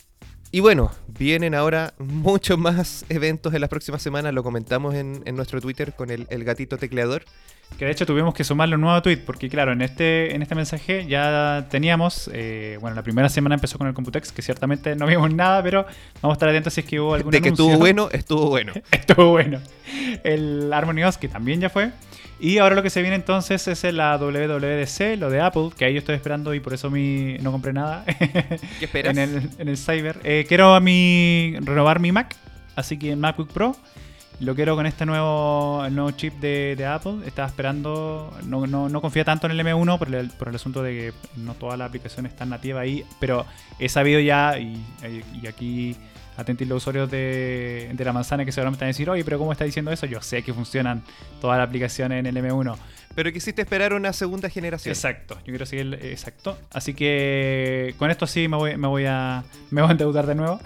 Y 0.51 0.60
bueno, 0.60 0.91
vienen 1.07 1.55
ahora 1.55 1.93
muchos 1.98 2.57
más 2.57 3.05
eventos 3.07 3.53
en 3.53 3.62
las 3.62 3.69
próximas 3.69 4.01
semanas, 4.01 4.33
lo 4.33 4.43
comentamos 4.43 4.95
en, 4.95 5.24
nuestro 5.36 5.62
Twitter 5.62 5.93
con 5.95 6.10
el, 6.10 6.27
el 6.29 6.43
gatito 6.43 6.77
tecleador. 6.77 7.24
Que 7.78 7.86
de 7.86 7.92
hecho 7.92 8.06
tuvimos 8.06 8.34
que 8.36 8.44
sumarle 8.44 8.75
un 8.75 8.82
nuevo 8.82 9.01
tweet, 9.01 9.18
porque 9.25 9.50
claro, 9.50 9.72
en 9.72 9.82
este, 9.82 10.36
en 10.36 10.44
este 10.44 10.54
mensaje 10.54 11.08
ya 11.08 11.66
teníamos, 11.72 12.30
eh, 12.32 12.78
bueno, 12.80 12.96
la 12.96 13.01
primera 13.01 13.28
semana 13.28 13.56
empezó 13.56 13.80
con 13.80 13.88
el 13.88 13.94
Computex, 13.96 14.32
que 14.32 14.44
ciertamente 14.44 14.96
no 14.96 15.08
vimos 15.08 15.34
nada, 15.34 15.63
pero 15.63 15.86
vamos 16.22 16.36
a 16.36 16.38
estar 16.38 16.50
atentos 16.50 16.74
si 16.74 16.82
es 16.82 16.86
que 16.88 17.00
hubo 17.00 17.16
algún 17.16 17.32
De 17.32 17.42
que 17.42 17.48
anuncio. 17.48 17.66
estuvo 17.66 17.80
bueno, 17.80 18.10
estuvo 18.12 18.50
bueno. 18.50 18.74
Estuvo 18.92 19.30
bueno. 19.32 19.60
El 20.24 20.72
Harmony 20.72 21.04
OS, 21.04 21.18
que 21.18 21.28
también 21.28 21.60
ya 21.60 21.70
fue. 21.70 21.92
Y 22.40 22.58
ahora 22.58 22.75
lo 22.75 22.84
que 22.84 22.90
se 22.90 23.01
viene 23.01 23.16
entonces 23.16 23.68
es 23.68 23.84
la 23.94 24.18
WWDC, 24.18 25.18
lo 25.20 25.30
de 25.30 25.42
Apple, 25.42 25.70
que 25.78 25.86
ahí 25.86 25.94
yo 25.94 26.00
estoy 26.00 26.16
esperando 26.16 26.54
y 26.56 26.60
por 26.60 26.74
eso 26.74 26.90
mi, 26.90 27.38
no 27.40 27.51
compré 27.51 27.72
nada 27.72 28.04
¿Qué 28.80 28.86
esperas? 28.86 29.16
en, 29.16 29.20
el, 29.20 29.50
en 29.60 29.68
el 29.68 29.78
Cyber. 29.78 30.20
Eh, 30.24 30.46
quiero 30.48 30.74
a 30.74 30.80
mi, 30.80 31.56
renovar 31.62 32.00
mi 32.00 32.12
Mac, 32.12 32.36
así 32.75 32.98
que 32.98 33.16
MacBook 33.16 33.51
Pro. 33.51 33.75
Lo 34.41 34.55
quiero 34.55 34.75
con 34.75 34.88
este 34.88 35.05
nuevo, 35.05 35.86
el 35.86 35.93
nuevo 35.93 36.10
chip 36.12 36.33
de, 36.39 36.83
Apple. 36.83 37.19
Estaba 37.27 37.48
esperando, 37.48 38.36
no, 38.48 38.65
no, 38.65 38.89
no 38.89 39.00
confía 39.00 39.24
tanto 39.24 39.45
en 39.45 39.51
el 39.51 39.60
M1 39.60 40.00
por 40.00 40.13
el, 40.13 40.29
por 40.31 40.50
el 40.50 40.55
asunto 40.55 40.81
de 40.81 40.91
que 40.91 41.13
no 41.38 41.53
todas 41.53 41.77
las 41.77 41.89
aplicaciones 41.89 42.31
están 42.31 42.50
nativas 42.50 42.81
ahí, 42.81 43.05
pero 43.19 43.45
he 43.77 43.88
sabido 43.88 44.19
ya, 44.19 44.57
y 44.57 44.83
aquí 45.48 45.95
atentos 46.41 46.67
los 46.67 46.77
usuarios 46.77 47.10
de, 47.10 47.89
de, 47.93 48.05
la 48.05 48.13
manzana 48.13 48.45
que 48.45 48.51
seguramente 48.51 48.83
van 48.83 48.88
a 48.88 48.93
decir, 48.93 49.10
oye, 49.10 49.24
pero 49.24 49.38
¿cómo 49.38 49.51
está 49.51 49.65
diciendo 49.65 49.91
eso? 49.91 50.05
Yo 50.05 50.21
sé 50.21 50.43
que 50.43 50.53
funcionan 50.53 51.03
todas 51.39 51.57
las 51.57 51.67
aplicaciones 51.67 52.19
en 52.19 52.25
el 52.25 52.36
M1. 52.43 52.77
Pero 53.13 53.31
quisiste 53.31 53.62
esperar 53.62 53.93
una 53.93 54.13
segunda 54.13 54.50
generación. 54.50 54.93
Exacto, 54.93 55.36
yo 55.39 55.45
quiero 55.45 55.65
seguir 55.65 56.00
exacto. 56.01 56.57
Así 56.71 56.93
que 56.93 57.93
con 57.98 58.10
esto 58.10 58.25
sí 58.25 58.48
me 58.48 58.57
voy, 58.57 58.77
me 58.77 58.88
voy 58.88 59.05
a 59.05 59.43
me 59.69 59.81
voy 59.81 59.89
a 59.89 59.91
endeudar 59.91 60.27
de 60.27 60.36
nuevo. 60.36 60.60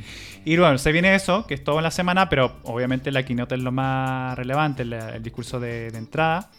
y 0.44 0.56
bueno, 0.56 0.78
se 0.78 0.90
viene 0.90 1.14
eso, 1.14 1.46
que 1.46 1.54
es 1.54 1.62
todo 1.62 1.78
en 1.78 1.84
la 1.84 1.90
semana, 1.90 2.28
pero 2.28 2.56
obviamente 2.64 3.12
la 3.12 3.24
keynote 3.24 3.54
es 3.54 3.60
lo 3.60 3.70
más 3.70 4.36
relevante, 4.36 4.82
el, 4.82 4.92
el 4.94 5.22
discurso 5.22 5.60
de, 5.60 5.90
de, 5.90 5.98
entrada. 5.98 6.50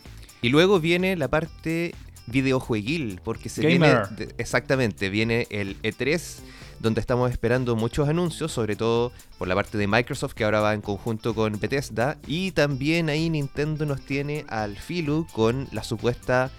Y 0.42 0.50
luego 0.50 0.80
viene 0.80 1.16
la 1.18 1.28
parte 1.28 1.94
videojueguil, 2.28 3.20
porque 3.24 3.50
se 3.50 3.62
Gamer. 3.62 4.08
viene 4.18 4.34
exactamente, 4.38 5.10
viene 5.10 5.48
el 5.50 5.82
E3 5.82 6.40
donde 6.84 7.00
estamos 7.00 7.32
esperando 7.32 7.78
muchos 7.78 8.10
anuncios, 8.10 8.52
sobre 8.52 8.76
todo 8.76 9.14
por 9.38 9.48
la 9.48 9.56
parte 9.56 9.78
de 9.78 9.88
Microsoft, 9.88 10.34
que 10.34 10.44
ahora 10.44 10.60
va 10.60 10.74
en 10.74 10.82
conjunto 10.82 11.34
con 11.34 11.58
Bethesda, 11.58 12.18
y 12.28 12.52
también 12.52 13.10
ahí 13.10 13.30
Nintendo 13.30 13.86
nos 13.86 14.02
tiene 14.02 14.46
al 14.50 14.78
filo 14.78 15.26
con 15.32 15.70
la 15.72 15.82
supuesta 15.82 16.52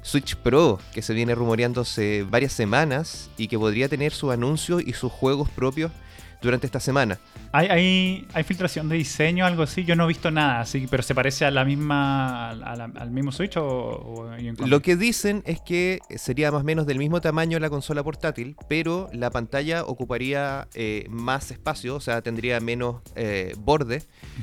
Switch 0.00 0.34
Pro, 0.36 0.80
que 0.94 1.02
se 1.02 1.12
viene 1.12 1.34
rumoreando 1.34 1.82
hace 1.82 2.24
varias 2.28 2.54
semanas 2.54 3.30
y 3.36 3.48
que 3.48 3.58
podría 3.58 3.88
tener 3.88 4.12
sus 4.12 4.32
anuncios 4.32 4.82
y 4.84 4.94
sus 4.94 5.12
juegos 5.12 5.50
propios 5.50 5.92
durante 6.42 6.66
esta 6.66 6.80
semana. 6.80 7.18
¿Hay, 7.52 7.68
hay, 7.68 8.28
hay 8.32 8.44
filtración 8.44 8.88
de 8.88 8.96
diseño, 8.96 9.46
algo 9.46 9.62
así? 9.62 9.84
Yo 9.84 9.96
no 9.96 10.04
he 10.04 10.08
visto 10.08 10.30
nada, 10.30 10.60
así, 10.60 10.86
pero 10.90 11.02
¿se 11.02 11.14
parece 11.14 11.44
a 11.44 11.50
la 11.50 11.64
misma, 11.64 12.50
a 12.50 12.76
la, 12.76 12.84
al 12.84 13.10
mismo 13.10 13.32
Switch 13.32 13.56
o, 13.56 13.64
o 13.66 14.66
Lo 14.66 14.82
que 14.82 14.96
dicen 14.96 15.42
es 15.46 15.60
que 15.60 16.00
sería 16.16 16.50
más 16.50 16.62
o 16.62 16.64
menos 16.64 16.86
del 16.86 16.98
mismo 16.98 17.20
tamaño 17.20 17.58
la 17.58 17.70
consola 17.70 18.02
portátil, 18.02 18.56
pero 18.68 19.08
la 19.12 19.30
pantalla 19.30 19.84
ocuparía 19.84 20.68
eh, 20.74 21.06
más 21.08 21.50
espacio, 21.50 21.96
o 21.96 22.00
sea, 22.00 22.22
tendría 22.22 22.60
menos 22.60 23.02
eh, 23.14 23.54
borde 23.58 24.02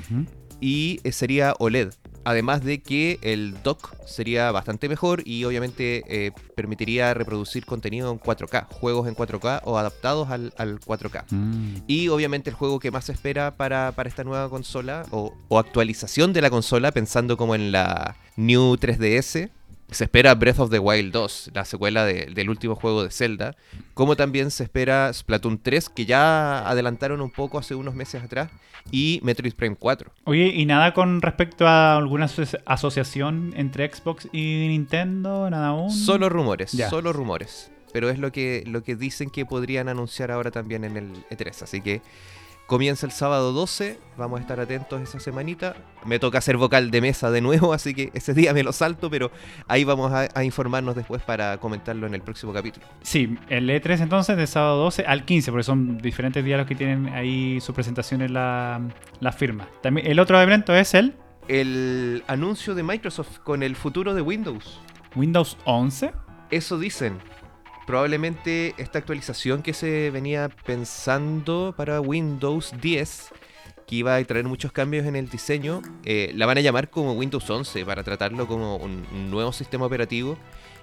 uh 0.10 0.14
-huh. 0.14 0.28
y 0.60 1.00
eh, 1.04 1.12
sería 1.12 1.54
OLED. 1.60 1.94
Además 2.25 2.63
de 2.63 2.82
que 2.82 3.20
el 3.22 3.62
dock 3.63 3.94
sería 4.06 4.51
bastante 4.51 4.88
mejor 4.89 5.22
y 5.25 5.44
obviamente 5.44 6.03
eh, 6.08 6.32
permitiría 6.56 7.13
reproducir 7.13 7.65
contenido 7.65 8.12
en 8.12 8.20
4K, 8.20 8.68
juegos 8.70 9.08
en 9.08 9.15
4K 9.15 9.62
o 9.65 9.77
adaptados 9.77 10.30
al, 10.30 10.53
al 10.58 10.80
4K. 10.80 11.25
Mm. 11.30 11.75
Y 11.88 12.08
obviamente 12.10 12.50
el 12.50 12.56
juego 12.56 12.80
que 12.80 12.92
más 12.92 13.06
se 13.06 13.12
espera 13.12 13.51
para, 13.56 13.92
para 13.92 14.10
esta 14.10 14.24
nueva 14.24 14.50
consola 14.50 15.06
o, 15.12 15.34
o, 15.50 15.60
actualización 15.60 16.34
de 16.34 16.42
la 16.42 16.50
consola, 16.50 16.92
pensando 16.92 17.38
como 17.38 17.56
en 17.56 17.72
la 17.72 18.15
New 18.36 18.75
3DS, 18.75 19.50
se 19.92 20.06
espera 20.06 20.34
Breath 20.36 20.60
of 20.60 20.72
the 20.72 20.80
Wild 20.80 21.12
2, 21.12 21.52
la 21.54 21.66
secuela 21.66 22.06
de, 22.06 22.25
del 22.28 22.50
último 22.50 22.75
juego 22.75 23.04
de 23.04 23.12
Zelda, 23.12 23.56
como 23.94 24.16
también 24.16 24.52
se 24.52 24.63
espera 24.63 25.12
Splatoon 25.13 25.60
3, 25.62 25.90
que 25.90 26.06
ya 26.06 26.68
adelantaron 26.68 27.22
un 27.22 27.30
poco 27.30 27.60
hace 27.60 27.75
unos 27.75 27.96
meses 27.96 28.24
atrás, 28.24 28.50
y 28.92 29.20
Metroid 29.24 29.54
Prime 29.54 29.75
4. 29.75 30.12
Oye, 30.25 30.48
¿y 30.48 30.66
nada 30.66 30.94
con 30.94 31.22
respecto 31.22 31.68
a 31.68 31.98
alguna 31.98 32.30
asociación 32.66 33.54
entre 33.56 33.92
Xbox 33.94 34.28
y 34.32 34.68
Nintendo? 34.70 35.50
¿Nada 35.50 35.68
aún? 35.68 35.92
Solo 35.92 36.30
rumores, 36.30 36.72
ya. 36.72 36.90
solo 36.90 37.13
rumores. 37.13 37.72
Pero 37.94 38.10
es 38.10 38.18
lo 38.18 38.32
que, 38.32 38.63
lo 38.66 38.84
que 38.84 38.96
dicen 38.96 39.30
que 39.30 39.46
podrían 39.46 39.88
anunciar 39.88 40.32
ahora 40.32 40.50
también 40.50 40.84
en 40.84 40.98
el 40.98 41.13
E3, 41.30 41.62
así 41.62 41.82
que... 41.82 42.02
Comienza 42.65 43.06
el 43.06 43.12
sábado 43.12 43.52
12, 43.52 43.99
vamos 44.17 44.39
a 44.39 44.41
estar 44.41 44.60
atentos 44.60 45.02
esa 45.02 45.19
semanita. 45.19 45.76
Me 46.06 46.17
toca 46.17 46.38
hacer 46.38 46.56
vocal 46.56 46.91
de 46.91 47.02
mesa 47.02 47.30
de 47.30 47.41
nuevo, 47.41 47.73
así 47.73 47.93
que 47.93 48.10
ese 48.13 48.34
día 48.34 48.54
me 48.54 48.63
lo 48.63 48.71
salto, 48.71 49.10
pero 49.10 49.32
ahí 49.67 49.84
vamos 49.84 50.13
a, 50.13 50.30
a, 50.34 50.43
informarnos 50.45 50.95
después 50.95 51.21
para 51.21 51.58
comentarlo 51.58 52.08
en 52.08 52.13
el 52.13 52.21
próximo 52.21 52.54
capítulo. 52.54 52.86
Sí, 53.02 53.38
el 53.49 53.69
E3 53.69 54.04
entonces 54.04 54.38
de 54.38 54.47
sábado 54.47 54.78
12 54.78 55.04
al 55.06 55.26
15, 55.26 55.52
porque 55.52 55.63
son 55.63 55.97
diferentes 55.97 56.43
días 56.43 56.58
los 56.58 56.65
que 56.65 56.76
tienen 56.76 57.10
ahí 57.10 57.60
su 57.60 57.73
presentación 57.73 58.21
en 58.21 58.34
la, 58.34 58.82
la 59.19 59.32
firma. 59.34 59.67
También, 59.82 60.08
el 60.08 60.19
otro 60.19 60.41
evento 60.41 60.73
es 60.73 60.93
el... 60.93 61.15
El 61.49 62.23
anuncio 62.28 62.73
de 62.73 62.84
Microsoft 62.84 63.39
con 63.39 63.63
el 63.63 63.76
futuro 63.76 64.13
de 64.13 64.21
Windows. 64.21 64.80
¿Windows 65.15 65.58
11? 65.65 66.13
Eso 66.49 66.80
dicen 66.80 67.17
probablemente 67.86 68.74
esta 68.78 69.00
actualización 69.00 69.62
que 69.62 69.74
se 69.74 70.10
venía 70.12 70.50
pensando 70.65 71.74
para 71.76 72.02
Windows 72.02 72.74
10, 72.82 73.30
que 73.88 73.96
iba 73.96 74.15
a 74.15 74.24
traer 74.24 74.46
muchos 74.46 74.72
cambios 74.72 75.06
en 75.06 75.15
el 75.15 75.30
diseño, 75.30 75.82
eh, 76.06 76.32
la 76.36 76.46
van 76.46 76.58
a 76.58 76.62
llamar 76.62 76.89
como 76.89 77.13
Windows 77.13 77.50
11 77.50 77.86
para 77.86 78.04
tratarlo 78.04 78.48
como 78.48 78.78
un, 78.78 79.06
un, 79.12 79.30
nuevo 79.30 79.52
sistema 79.52 79.86
operativo 79.86 80.38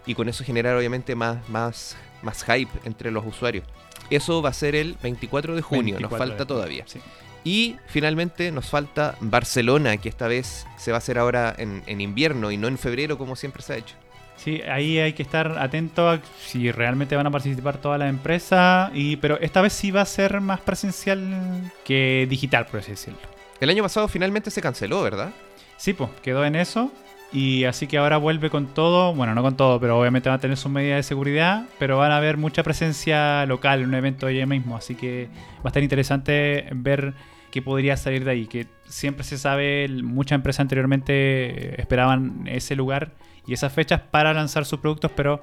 y 0.06 0.14
con 0.14 0.28
eso 0.28 0.44
generar 0.44 0.76
obviamente 0.76 1.14
más, 1.14 1.48
más, 1.48 1.96
más 2.22 2.44
hype 2.44 2.70
entre 2.84 3.10
los 3.10 3.24
usuarios. 3.26 3.64
Eso 4.10 4.42
va 4.42 4.50
a 4.50 4.54
ser 4.54 4.74
el 4.74 4.96
24 5.02 5.54
de 5.54 5.62
junio, 5.62 5.94
24 5.96 6.10
nos 6.10 6.18
falta 6.18 6.44
de... 6.44 6.46
todavía. 6.46 6.84
Sí. 6.86 7.00
Y 7.42 7.76
finalmente 7.86 8.52
nos 8.52 8.66
falta 8.66 9.16
Barcelona, 9.20 9.96
que 9.96 10.10
esta 10.10 10.28
vez 10.28 10.66
se 10.76 10.90
va 10.90 10.96
a 10.96 10.98
hacer 10.98 11.18
ahora 11.18 11.54
en, 11.56 11.82
en 11.86 12.02
invierno 12.02 12.50
y 12.50 12.58
no 12.58 12.68
en 12.68 12.76
febrero 12.76 13.16
como 13.16 13.34
siempre 13.34 13.62
se 13.62 13.72
ha 13.72 13.76
hecho. 13.76 13.94
Sí, 14.42 14.62
ahí 14.62 14.98
hay 14.98 15.12
que 15.12 15.22
estar 15.22 15.58
atento 15.58 16.08
a 16.08 16.18
si 16.40 16.72
realmente 16.72 17.14
van 17.14 17.26
a 17.26 17.30
participar 17.30 17.76
todas 17.76 17.98
las 17.98 18.08
empresas, 18.08 18.90
y, 18.94 19.16
pero 19.16 19.38
esta 19.38 19.60
vez 19.60 19.74
sí 19.74 19.90
va 19.90 20.00
a 20.00 20.06
ser 20.06 20.40
más 20.40 20.60
presencial 20.60 21.70
que 21.84 22.26
digital, 22.28 22.64
por 22.64 22.80
así 22.80 22.92
decirlo. 22.92 23.18
El 23.60 23.68
año 23.68 23.82
pasado 23.82 24.08
finalmente 24.08 24.50
se 24.50 24.62
canceló, 24.62 25.02
¿verdad? 25.02 25.30
Sí, 25.76 25.92
pues 25.92 26.10
quedó 26.22 26.46
en 26.46 26.56
eso. 26.56 26.90
Y 27.32 27.64
así 27.64 27.86
que 27.86 27.98
ahora 27.98 28.16
vuelve 28.16 28.48
con 28.48 28.68
todo, 28.68 29.14
bueno, 29.14 29.34
no 29.34 29.42
con 29.42 29.56
todo, 29.58 29.78
pero 29.78 30.00
obviamente 30.00 30.30
van 30.30 30.38
a 30.38 30.40
tener 30.40 30.56
sus 30.56 30.72
medidas 30.72 30.96
de 30.96 31.02
seguridad, 31.02 31.66
pero 31.78 31.98
van 31.98 32.10
a 32.10 32.16
haber 32.16 32.38
mucha 32.38 32.62
presencia 32.62 33.44
local 33.46 33.82
en 33.82 33.88
un 33.88 33.94
evento 33.94 34.26
allí 34.26 34.44
mismo, 34.46 34.76
así 34.76 34.94
que 34.94 35.28
va 35.58 35.64
a 35.64 35.68
estar 35.68 35.82
interesante 35.82 36.66
ver 36.72 37.12
qué 37.52 37.62
podría 37.62 37.96
salir 37.96 38.24
de 38.24 38.30
ahí, 38.32 38.46
que 38.46 38.66
siempre 38.88 39.22
se 39.22 39.38
sabe, 39.38 39.86
muchas 40.02 40.36
empresas 40.36 40.60
anteriormente 40.60 41.80
esperaban 41.80 42.48
ese 42.48 42.74
lugar 42.74 43.12
y 43.46 43.52
esas 43.52 43.72
fechas 43.72 44.00
para 44.00 44.32
lanzar 44.32 44.64
sus 44.64 44.80
productos, 44.80 45.10
pero 45.14 45.42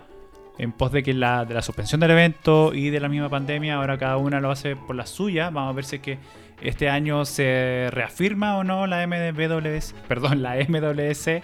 en 0.57 0.71
pos 0.71 0.91
de 0.91 1.03
que 1.03 1.13
la, 1.13 1.45
de 1.45 1.53
la 1.53 1.61
suspensión 1.61 2.01
del 2.01 2.11
evento 2.11 2.73
y 2.73 2.89
de 2.89 2.99
la 2.99 3.09
misma 3.09 3.29
pandemia, 3.29 3.75
ahora 3.75 3.97
cada 3.97 4.17
una 4.17 4.39
lo 4.39 4.51
hace 4.51 4.75
por 4.75 4.95
la 4.95 5.05
suya. 5.05 5.49
Vamos 5.49 5.71
a 5.71 5.75
ver 5.75 5.85
si 5.85 5.97
es 5.97 6.01
que 6.01 6.19
este 6.61 6.89
año 6.89 7.25
se 7.25 7.89
reafirma 7.91 8.57
o 8.57 8.63
no 8.63 8.87
la 8.87 9.05
MWS, 9.05 9.93
perdón, 10.07 10.41
la 10.41 10.55
MWC. 10.55 11.43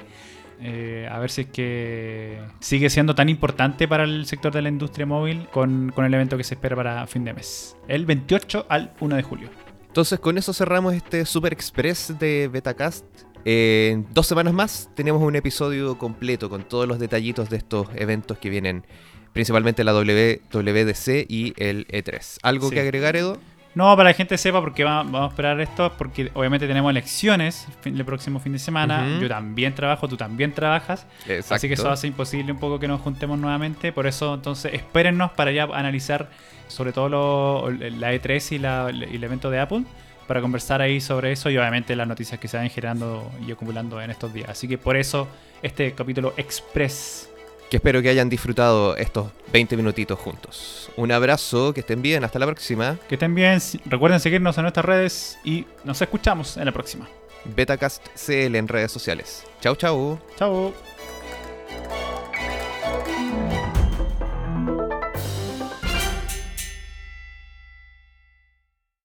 Eh, 0.65 1.09
a 1.11 1.19
ver 1.19 1.29
si 1.29 1.41
es 1.41 1.47
que 1.47 2.39
sigue 2.59 2.89
siendo 2.89 3.15
tan 3.15 3.27
importante 3.27 3.87
para 3.87 4.05
el 4.05 4.25
sector 4.25 4.53
de 4.53 4.61
la 4.61 4.69
industria 4.69 5.05
móvil 5.05 5.47
con, 5.51 5.91
con 5.93 6.05
el 6.05 6.13
evento 6.13 6.37
que 6.37 6.43
se 6.43 6.53
espera 6.53 6.75
para 6.75 7.05
fin 7.07 7.25
de 7.25 7.33
mes. 7.33 7.75
El 7.87 8.05
28 8.05 8.67
al 8.69 8.93
1 8.99 9.15
de 9.15 9.23
julio. 9.23 9.49
Entonces 9.87 10.19
con 10.19 10.37
eso 10.37 10.53
cerramos 10.53 10.93
este 10.93 11.25
Super 11.25 11.53
Express 11.53 12.17
de 12.17 12.47
Betacast. 12.47 13.05
Eh, 13.45 13.89
en 13.93 14.07
dos 14.13 14.27
semanas 14.27 14.53
más 14.53 14.89
tenemos 14.95 15.21
un 15.21 15.35
episodio 15.35 15.97
completo 15.97 16.49
con 16.49 16.63
todos 16.63 16.87
los 16.87 16.99
detallitos 16.99 17.49
de 17.49 17.57
estos 17.57 17.87
eventos 17.95 18.37
que 18.37 18.49
vienen, 18.49 18.85
principalmente 19.33 19.83
la 19.83 19.93
WWDC 19.93 21.25
y 21.27 21.53
el 21.57 21.87
E3. 21.87 22.39
¿Algo 22.41 22.69
sí. 22.69 22.75
que 22.75 22.81
agregar, 22.81 23.15
Edo? 23.15 23.39
No, 23.75 23.85
para 23.97 24.09
que 24.09 24.13
la 24.13 24.17
gente 24.17 24.37
sepa, 24.37 24.61
porque 24.61 24.83
va, 24.83 24.97
vamos 24.97 25.23
a 25.23 25.27
esperar 25.29 25.59
esto, 25.59 25.91
porque 25.97 26.29
obviamente 26.35 26.67
tenemos 26.67 26.91
elecciones 26.91 27.67
el 27.83 28.05
próximo 28.05 28.39
fin 28.39 28.53
de 28.53 28.59
semana. 28.59 29.01
Uh 29.01 29.05
-huh. 29.05 29.21
Yo 29.21 29.27
también 29.27 29.73
trabajo, 29.73 30.07
tú 30.07 30.15
también 30.15 30.51
trabajas. 30.51 31.07
Exacto. 31.27 31.55
Así 31.55 31.67
que 31.67 31.73
eso 31.73 31.89
hace 31.89 32.05
imposible 32.05 32.51
un 32.51 32.59
poco 32.59 32.79
que 32.79 32.87
nos 32.87 33.01
juntemos 33.01 33.39
nuevamente. 33.39 33.91
Por 33.91 34.05
eso, 34.05 34.35
entonces, 34.35 34.73
espérennos 34.75 35.31
para 35.31 35.51
ya 35.51 35.63
analizar 35.63 36.29
sobre 36.67 36.91
todo 36.91 37.09
lo, 37.09 37.71
la 37.71 38.13
E3 38.13 38.51
y, 38.51 38.59
la, 38.59 38.91
y 38.91 39.15
el 39.15 39.23
evento 39.23 39.49
de 39.49 39.59
Apple 39.59 39.83
para 40.27 40.41
conversar 40.41 40.81
ahí 40.81 41.01
sobre 41.01 41.31
eso 41.31 41.49
y 41.49 41.57
obviamente 41.57 41.95
las 41.95 42.07
noticias 42.07 42.39
que 42.39 42.47
se 42.47 42.57
van 42.57 42.69
generando 42.69 43.31
y 43.45 43.51
acumulando 43.51 44.01
en 44.01 44.11
estos 44.11 44.33
días. 44.33 44.49
Así 44.49 44.67
que 44.67 44.77
por 44.77 44.97
eso 44.97 45.27
este 45.61 45.93
capítulo 45.93 46.33
express. 46.37 47.29
Que 47.69 47.77
espero 47.77 48.01
que 48.01 48.09
hayan 48.09 48.29
disfrutado 48.29 48.95
estos 48.97 49.31
20 49.51 49.77
minutitos 49.77 50.19
juntos. 50.19 50.91
Un 50.95 51.11
abrazo, 51.11 51.73
que 51.73 51.79
estén 51.79 52.01
bien, 52.01 52.23
hasta 52.23 52.37
la 52.37 52.45
próxima. 52.45 52.97
Que 53.07 53.15
estén 53.15 53.33
bien, 53.33 53.59
recuerden 53.85 54.19
seguirnos 54.19 54.57
en 54.57 54.63
nuestras 54.63 54.85
redes 54.85 55.39
y 55.43 55.65
nos 55.83 56.01
escuchamos 56.01 56.57
en 56.57 56.65
la 56.65 56.71
próxima. 56.71 57.07
Betacast 57.45 58.07
CL 58.15 58.55
en 58.55 58.67
redes 58.67 58.91
sociales. 58.91 59.43
Chau, 59.59 59.75
chau. 59.75 60.19
Chao. 60.37 60.73